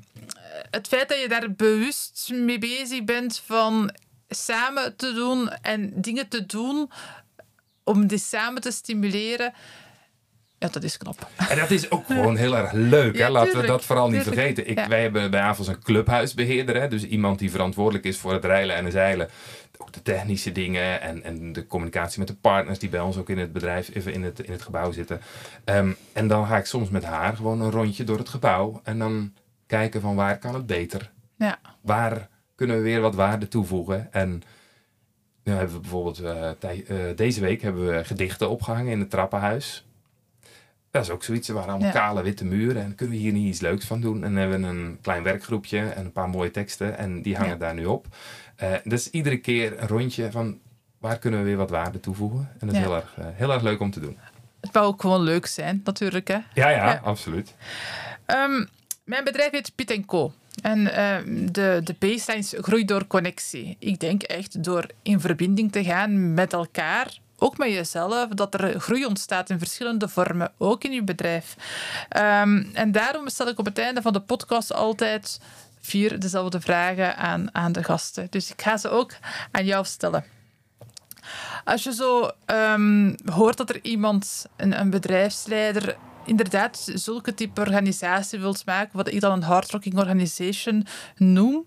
[0.70, 3.94] het feit dat je daar bewust mee bezig bent van
[4.28, 6.90] samen te doen en dingen te doen
[7.84, 9.52] om die samen te stimuleren.
[10.58, 11.28] Ja, dat is knap.
[11.48, 13.16] En dat is ook gewoon heel erg leuk.
[13.16, 13.30] Ja, hè?
[13.30, 14.68] Laten we dat vooral niet vergeten.
[14.68, 14.88] Ik, Ja.
[14.88, 16.80] Wij hebben bij AFOS een clubhuisbeheerder.
[16.80, 16.88] Hè?
[16.88, 19.28] Dus iemand die verantwoordelijk is voor het reilen en het zeilen.
[19.78, 23.28] Ook de technische dingen en, en de communicatie met de partners die bij ons ook
[23.28, 25.20] in het bedrijf, even in het, in het gebouw zitten.
[25.64, 28.80] Ehm, en dan ga ik soms met haar gewoon een rondje door het gebouw.
[28.84, 29.32] En dan
[29.70, 31.10] kijken van waar kan het beter?
[31.36, 34.12] Ja, Waar kunnen we weer wat waarde toevoegen?
[34.12, 34.42] En
[35.44, 39.10] nu hebben we bijvoorbeeld eh, tij- eh, deze week hebben we gedichten opgehangen in het
[39.10, 39.84] trappenhuis.
[40.90, 41.48] Dat is ook zoiets.
[41.48, 41.94] Er waren allemaal Ja.
[41.94, 42.82] kale witte muren.
[42.82, 44.14] En kunnen we hier niet iets leuks van doen?
[44.14, 46.98] En dan hebben we een klein werkgroepje en een paar mooie teksten.
[46.98, 47.56] En die hangen Ja.
[47.58, 48.06] daar nu op.
[48.56, 50.58] Eh dus iedere keer een rondje van
[50.98, 52.48] waar kunnen we weer wat waarde toevoegen?
[52.58, 52.86] En dat is Ja.
[52.86, 54.18] heel, erg, heel erg leuk om te doen.
[54.60, 56.28] het wou ook gewoon leuk zijn, natuurlijk.
[56.28, 56.34] Hè.
[56.34, 57.00] Ja, ja, Ja.
[57.04, 57.54] absoluut.
[58.26, 58.64] Ehm,
[59.10, 60.32] mijn bedrijf heet Piet Co.
[60.62, 63.76] En ehm, de, de baseline groei door connectie.
[63.78, 68.80] Ik denk echt door in verbinding te gaan met elkaar, ook met jezelf, dat er
[68.80, 71.56] groei ontstaat in verschillende vormen, ook in je bedrijf.
[72.08, 75.40] Ehm, en daarom stel ik op het einde van de podcast altijd
[75.80, 78.26] vier dezelfde vragen aan, aan de gasten.
[78.30, 79.12] Dus ik ga ze ook
[79.50, 80.24] aan jou stellen.
[81.64, 85.96] Als je zo ehm, hoort dat er iemand, een, een bedrijfsleider,
[86.30, 91.64] inderdaad zulke type organisatie wilt maken, wat ik dan een hardrocking organization noem,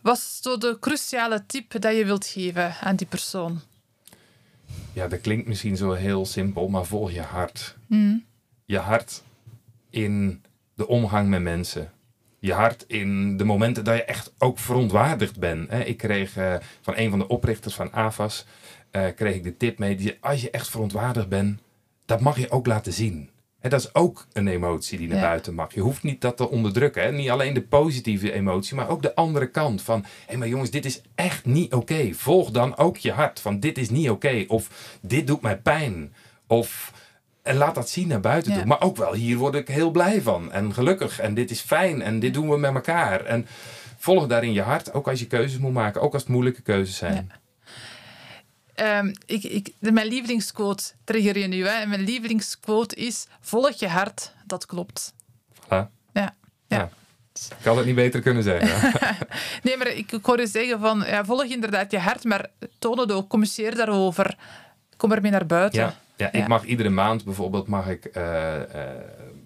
[0.00, 3.60] wat is zo de cruciale tip dat je wilt geven aan die persoon?
[4.92, 7.76] Ja, dat klinkt misschien zo heel simpel, maar volg je hart.
[7.86, 8.24] Hmm.
[8.64, 9.22] Je hart
[9.90, 10.42] in
[10.74, 11.92] de omgang met mensen.
[12.38, 15.72] Je hart in de momenten dat je echt ook verontwaardigd bent.
[15.72, 18.44] Ik kreeg eh, van een van de oprichters van AFAS
[18.90, 19.96] eh, kreeg ik de tip mee.
[19.96, 21.60] Die, als je echt verontwaardigd bent,
[22.04, 23.32] dat mag je ook laten zien.
[23.64, 25.22] Hè, dat is ook een emotie die naar Ja.
[25.22, 25.74] buiten mag.
[25.74, 27.02] Je hoeft niet dat te onderdrukken.
[27.02, 27.12] Hè.
[27.12, 29.82] Niet alleen de positieve emotie, maar ook de andere kant.
[29.82, 32.12] Van, hé maar jongens, dit is echt niet oké.
[32.12, 33.40] Volg dan ook je hart.
[33.40, 34.44] Van, dit is niet oké.
[34.48, 36.14] Of, dit doet mij pijn.
[36.46, 36.92] Of,
[37.42, 38.58] en laat dat zien naar buiten Ja.
[38.58, 38.66] toe.
[38.66, 40.52] Maar ook wel, hier word ik heel blij van.
[40.52, 41.20] En gelukkig.
[41.20, 42.02] En dit is fijn.
[42.02, 43.24] En dit doen we met elkaar.
[43.24, 43.46] En
[43.98, 44.92] volg daarin je hart.
[44.92, 46.00] Ook als je keuzes moet maken.
[46.00, 47.30] Ook als het moeilijke keuzes zijn.
[48.74, 51.66] Ehm, ik, mijn lievelingsquote trigger je nu.
[51.66, 51.80] Hè.
[51.80, 55.14] En mijn lievelingsquote is: volg je hart, dat klopt.
[55.64, 55.68] Voilà.
[55.68, 55.90] Ja.
[56.12, 56.34] Ja.
[56.66, 56.90] Ja.
[57.58, 58.92] Ik had het niet beter kunnen zeggen.
[59.62, 62.98] Nee, maar ik, ik hoor je zeggen van, ja, volg inderdaad je hart, maar toon
[62.98, 64.36] het ook, communiceer daarover.
[64.96, 65.80] Kom ermee naar buiten.
[65.80, 66.46] Ja, ja, ik Ja.
[66.46, 69.00] mag iedere maand bijvoorbeeld mag ik eh, eh,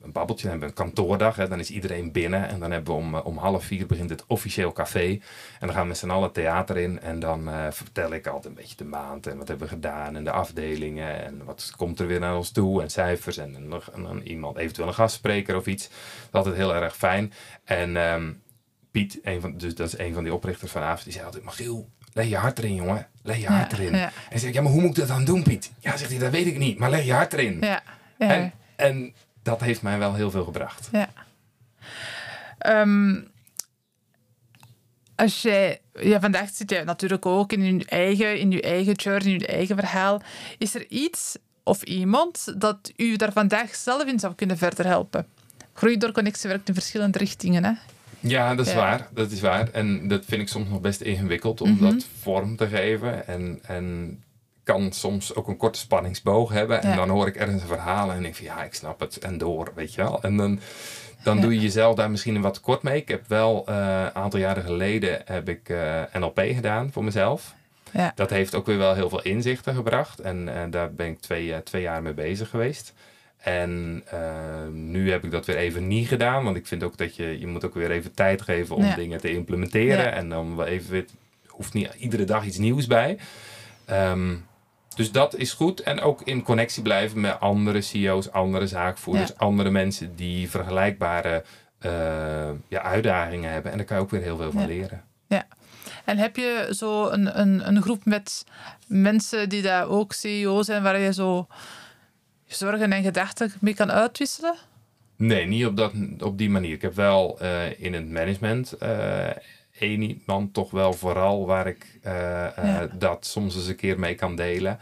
[0.09, 0.75] een babbeltje dan hebben.
[0.77, 2.49] we Een kantoordag, hè, dan is iedereen binnen.
[2.49, 5.07] En dan hebben we om, eh, om half vier begint het officieel café.
[5.09, 7.01] En dan gaan we met z'n allen theater in.
[7.01, 9.27] En dan eh, vertel ik altijd een beetje de maand.
[9.27, 10.17] En wat hebben we gedaan.
[10.17, 11.25] En de afdelingen.
[11.25, 12.83] En wat komt er weer naar ons toe.
[12.83, 13.37] En cijfers.
[13.37, 15.89] En, en, nog- en dan iemand, eventueel een gastspreker of iets.
[15.89, 15.97] Dat
[16.31, 17.33] is altijd heel erg fijn.
[17.65, 18.33] En ehm,
[18.91, 21.45] Piet, een van, dus dat is een van die oprichters van AFS, die zei altijd,
[21.45, 23.07] Magiel, leg je hart erin, jongen.
[23.23, 23.95] Leg je hart erin.
[23.95, 24.11] ja.
[24.31, 25.73] En zeg ik, ja, maar hoe moet ik dat dan doen, Piet?
[25.79, 27.59] Ja, zegt hij, dat weet ik niet, maar leg je hart erin.
[27.61, 27.83] Ja.
[28.19, 30.89] En, en dat heeft mij wel heel veel gebracht.
[30.93, 31.09] ja.
[32.59, 33.21] Ehm,
[35.17, 39.33] als jij, ja, vandaag zit jij natuurlijk ook in je eigen, in je eigen journey,
[39.33, 40.23] in je eigen verhaal.
[40.59, 45.27] Is er iets of iemand dat u daar vandaag zelf in zou kunnen verder helpen?
[45.73, 47.65] Groei door connectie werkt in verschillende richtingen.
[47.65, 47.73] Hè?
[48.21, 48.79] Ja, dat is Ja.
[48.79, 49.09] waar.
[49.15, 49.71] Dat is waar.
[49.71, 51.83] En dat vind ik soms nog best ingewikkeld om Mhm.
[51.83, 53.27] dat vorm te geven.
[53.27, 54.23] En, en
[54.73, 56.83] kan soms ook een korte spanningsboog hebben.
[56.83, 56.97] En Ja.
[56.97, 59.19] dan hoor ik ergens een verhaal en denk van ja, ik snap het.
[59.19, 60.23] En door, weet je wel.
[60.23, 60.61] En dan,
[61.23, 61.43] dan Ja.
[61.43, 62.97] doe je jezelf daar misschien wat kort mee.
[63.01, 67.55] Ik heb wel eh, een aantal jaren geleden heb ik eh, NLP gedaan voor mezelf.
[67.93, 68.13] Ja.
[68.15, 70.21] Dat heeft ook weer wel heel veel inzichten gebracht.
[70.21, 72.93] En eh, daar ben ik twee, twee jaar mee bezig geweest.
[73.39, 74.05] En
[74.73, 76.45] nu heb ik dat weer even niet gedaan.
[76.45, 78.95] Want ik vind ook dat je, je moet ook weer even tijd geven om Ja.
[78.95, 80.05] dingen te implementeren.
[80.05, 80.11] Ja.
[80.11, 81.05] En dan wel even weer,
[81.47, 83.19] hoeft niet iedere dag iets nieuws bij.
[83.85, 84.35] Ehm,
[84.99, 85.81] dus dat is goed.
[85.81, 89.35] En ook in connectie blijven met andere CEO's, andere zaakvoerders, Ja.
[89.39, 91.45] andere mensen die vergelijkbare
[91.79, 93.71] eh, ja, uitdagingen hebben.
[93.73, 94.67] En daar kan je ook weer heel veel van Ja.
[94.67, 95.03] leren.
[96.05, 98.45] En heb je zo een, een, een groep met
[98.87, 101.47] mensen die daar ook CEO zijn, waar je zo
[102.47, 104.55] zorgen en gedachten mee kan uitwisselen?
[105.17, 106.73] Nee, niet op, dat, op die manier.
[106.73, 109.27] Ik heb wel eh, in het management eh
[109.79, 112.89] één iemand toch wel vooral waar ik eh, eh, Ja.
[112.99, 114.79] dat soms eens een keer mee kan delen.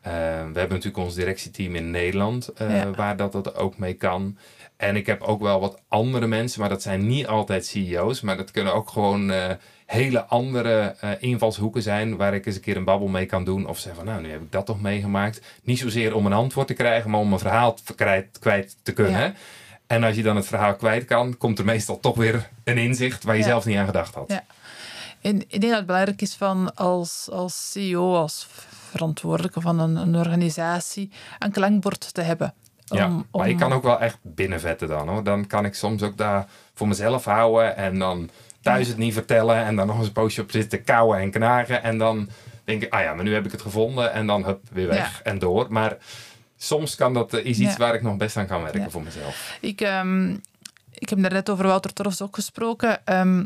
[0.00, 0.12] Eh,
[0.52, 2.90] we hebben natuurlijk ons directieteam in Nederland, Ja.
[2.90, 4.38] waar dat, dat ook mee kan.
[4.76, 8.36] En ik heb ook wel wat andere mensen, maar dat zijn niet altijd CEO's, maar
[8.36, 9.32] dat kunnen ook gewoon
[9.86, 13.66] hele andere invalshoeken zijn, waar ik eens een keer een babbel mee kan doen.
[13.66, 15.40] Of zeggen van, nou, nu heb ik dat toch meegemaakt.
[15.62, 19.20] Niet zozeer om een antwoord te krijgen, maar om een verhaal kwijt, kwijt te kunnen.
[19.20, 19.34] Ja.
[19.88, 23.24] En als je dan het verhaal kwijt kan, komt er meestal toch weer een inzicht
[23.24, 23.46] waar je Ja.
[23.48, 24.24] zelf niet aan gedacht had.
[24.30, 24.44] Ja.
[25.20, 28.46] En ik denk dat het belangrijk is van als, als CEO, als
[28.90, 32.54] verantwoordelijke van een, een organisatie, een klankbord te hebben.
[32.84, 35.24] Ja, Om- maar ik om- kan ook wel echt binnenvetten dan hoor.
[35.24, 38.30] Dan kan ik soms ook daar voor mezelf houden en dan
[38.60, 41.82] thuis het niet vertellen en dan nog eens een poosje op zitten kauwen en knagen.
[41.82, 42.28] En dan
[42.64, 45.20] denk ik, ah ja, maar nu heb ik het gevonden en dan hup, weer weg
[45.22, 45.66] en door.
[45.70, 45.96] Maar
[46.60, 47.76] soms kan dat, eh, is iets Ja.
[47.76, 48.90] waar ik nog best aan kan werken Ja.
[48.90, 49.58] voor mezelf.
[49.60, 50.30] Ik, ehm,
[50.92, 53.06] ik heb net over Wouter Torfs ook gesproken.
[53.06, 53.44] Ehm,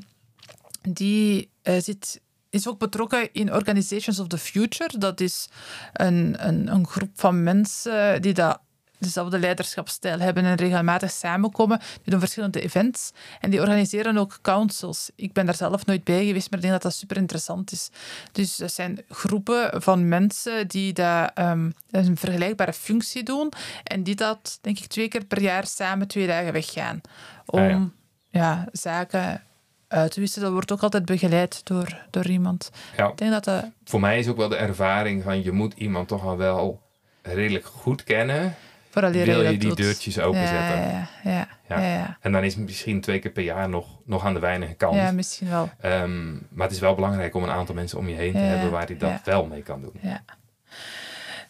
[0.88, 4.98] die eh, zit, is ook betrokken in Organizations of the Future.
[4.98, 5.48] Dat is
[5.92, 8.60] een, een, een groep van mensen die dat
[9.02, 11.78] dezelfde leiderschapsstijl hebben en regelmatig samenkomen.
[11.78, 15.10] Die doen verschillende events en die organiseren ook councils.
[15.16, 17.90] Ik ben daar zelf nooit bij geweest, maar ik denk dat dat super interessant is.
[18.32, 23.52] Dus dat zijn groepen van mensen die dat, ehm, een vergelijkbare functie doen
[23.84, 27.00] en die dat, denk ik, twee keer per jaar samen twee dagen weggaan.
[27.46, 27.88] Om Ah, ja.
[28.30, 28.68] ja.
[28.72, 29.42] zaken
[29.88, 30.44] uit te wisselen.
[30.44, 32.70] Dat wordt ook altijd begeleid door, door iemand.
[32.96, 33.64] Ja, Ik denk dat dat...
[33.84, 36.80] voor mij is ook wel de ervaring van je moet iemand toch al wel
[37.22, 38.54] redelijk goed kennen.
[38.92, 40.80] Wil je die deurtjes openzetten?
[40.80, 41.48] Ja, ja, ja.
[41.68, 41.80] Ja.
[41.80, 42.16] ja, ja.
[42.20, 44.94] En dan is het misschien twee keer per jaar nog, nog aan de weinige kant.
[44.94, 45.70] Ja, misschien wel.
[45.80, 48.44] Ehm, maar het is wel belangrijk om een aantal mensen om je heen te Ja,
[48.44, 49.20] hebben waar je dat ja.
[49.24, 49.92] wel mee kan doen.
[50.00, 50.24] Ja.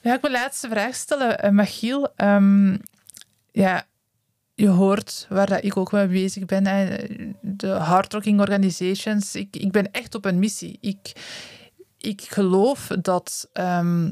[0.03, 2.13] Ga ik mijn laatste vraag stellen, eh, Machiel.
[2.17, 2.77] Ehm,
[3.53, 3.87] ja,
[4.55, 6.65] je hoort waar dat ik ook mee bezig ben.
[7.41, 9.35] De hardrocking organizations.
[9.35, 10.79] Ik, ik ben echt op een missie.
[10.81, 11.13] Ik,
[11.99, 14.11] ik geloof dat ehm,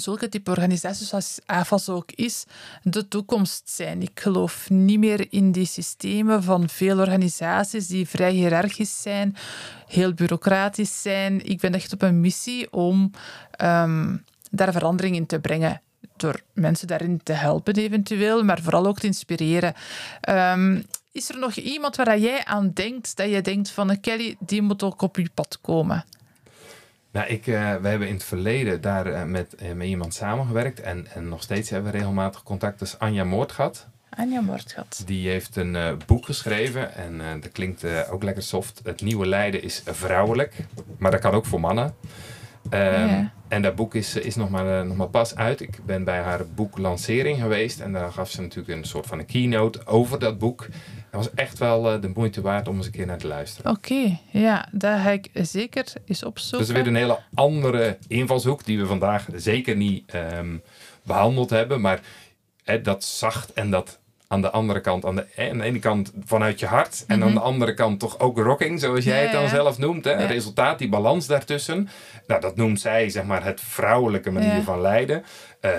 [0.00, 2.44] zulke type organisaties zoals AFAS ook is,
[2.82, 4.02] de toekomst zijn.
[4.02, 9.36] Ik geloof niet meer in die systemen van veel organisaties die vrij hiërarchisch zijn,
[9.86, 11.44] heel bureaucratisch zijn.
[11.44, 13.10] Ik ben echt op een missie om
[13.50, 14.16] ehm,
[14.50, 15.80] daar verandering in te brengen.
[16.16, 19.74] Door mensen daarin te helpen, eventueel, maar vooral ook te inspireren.
[20.20, 20.80] Ehm,
[21.12, 24.62] is er nog iemand waar jij aan denkt, dat je denkt van eh, Kelly, die
[24.62, 26.04] moet ook op je pad komen?
[27.12, 30.80] Nou, ik, eh, we hebben in het verleden daar eh, met, eh, met iemand samengewerkt.
[30.80, 32.78] En, en nog steeds hebben we regelmatig contact.
[32.78, 33.86] Dat is Anja Moordgat.
[34.10, 35.02] Anja Moordgat.
[35.06, 36.94] Die heeft een boek geschreven.
[36.94, 38.80] En dat klinkt ook lekker soft.
[38.84, 40.54] Het nieuwe lijden is vrouwelijk.
[40.98, 41.94] Maar dat kan ook voor mannen.
[42.70, 43.32] Ehm, Ja.
[43.48, 45.60] En dat boek is, is nog, maar, nog maar pas uit.
[45.60, 47.80] Ik ben bij haar boeklancering geweest.
[47.80, 50.66] En daar gaf ze natuurlijk een soort van een keynote over dat boek.
[51.10, 53.70] Dat was echt wel eh, de moeite waard om eens een keer naar te luisteren.
[53.70, 56.66] Oké, ja, dat ga ik zeker eens opzoeken.
[56.66, 60.56] Dat is weer een hele andere invalshoek die we vandaag zeker niet ehm,
[61.02, 61.80] behandeld hebben.
[61.80, 62.00] Maar
[62.64, 63.98] hè, dat zacht en dat
[64.28, 67.22] aan de andere kant, aan de, hè, aan de ene kant vanuit je hart en
[67.22, 69.22] aan de andere kant toch ook rocking, zoals jij Mhm.
[69.22, 69.48] Ja, het dan ja.
[69.64, 70.04] zelf noemt.
[70.04, 70.10] Hè?
[70.12, 70.26] Ja.
[70.26, 71.88] Resultaat, die balans daartussen.
[72.26, 75.24] Nou, dat noemt zij zeg maar het vrouwelijke manier van leiden.
[75.60, 75.72] Eh,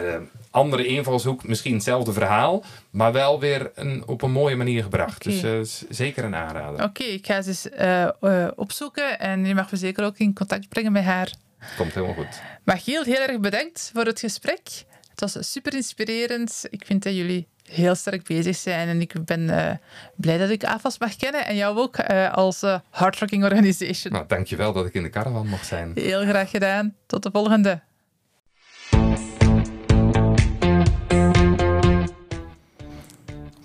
[0.51, 5.23] andere invalshoek, misschien hetzelfde verhaal, maar wel weer een, op een mooie manier gebracht.
[5.23, 6.83] Dus eh, zeker een aanrader.
[6.85, 10.69] Oké, ik ga ze eens eh, opzoeken en je mag me zeker ook in contact
[10.69, 11.31] brengen met haar.
[11.77, 12.41] Komt helemaal goed.
[12.65, 14.61] Machiel, heel erg bedankt voor het gesprek.
[15.09, 16.65] Het was super inspirerend.
[16.69, 19.75] Ik vind dat jullie heel sterk bezig zijn en ik ben eh,
[20.15, 24.13] blij dat ik AFAS mag kennen en jou ook eh, als eh hardrocking organization.
[24.13, 25.91] Nou, dankjewel dat ik in de caravan mocht zijn.
[25.95, 26.95] Heel graag gedaan.
[27.05, 27.81] Tot de volgende.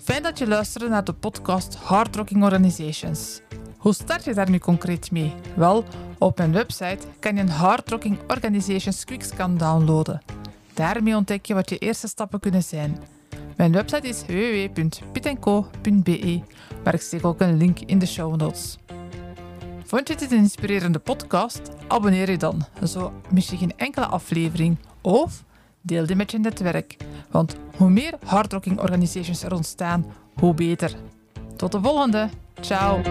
[0.03, 3.41] Fijn dat je luisterde naar de podcast Hard Rocking Organizations.
[3.77, 5.33] Hoe start je daar nu concreet mee?
[5.55, 5.85] Wel,
[6.17, 10.21] op mijn website kan je een Hard Rocking Organizations Quickscan downloaden.
[10.73, 12.97] Daarmee ontdek je wat je eerste stappen kunnen zijn.
[13.55, 16.41] Mijn website is www.pitco.be,
[16.83, 18.77] maar ik steek ook een link in de show notes.
[19.83, 21.61] Vond je dit een inspirerende podcast?
[21.87, 24.77] Abonneer je dan, zo mis je geen enkele aflevering.
[25.01, 25.43] Of
[25.81, 26.97] deel die met je netwerk,
[27.29, 30.05] want hoe meer hardrocking organisations er ontstaan,
[30.39, 30.95] hoe beter.
[31.55, 32.29] Tot de volgende.
[32.61, 33.01] Ciao.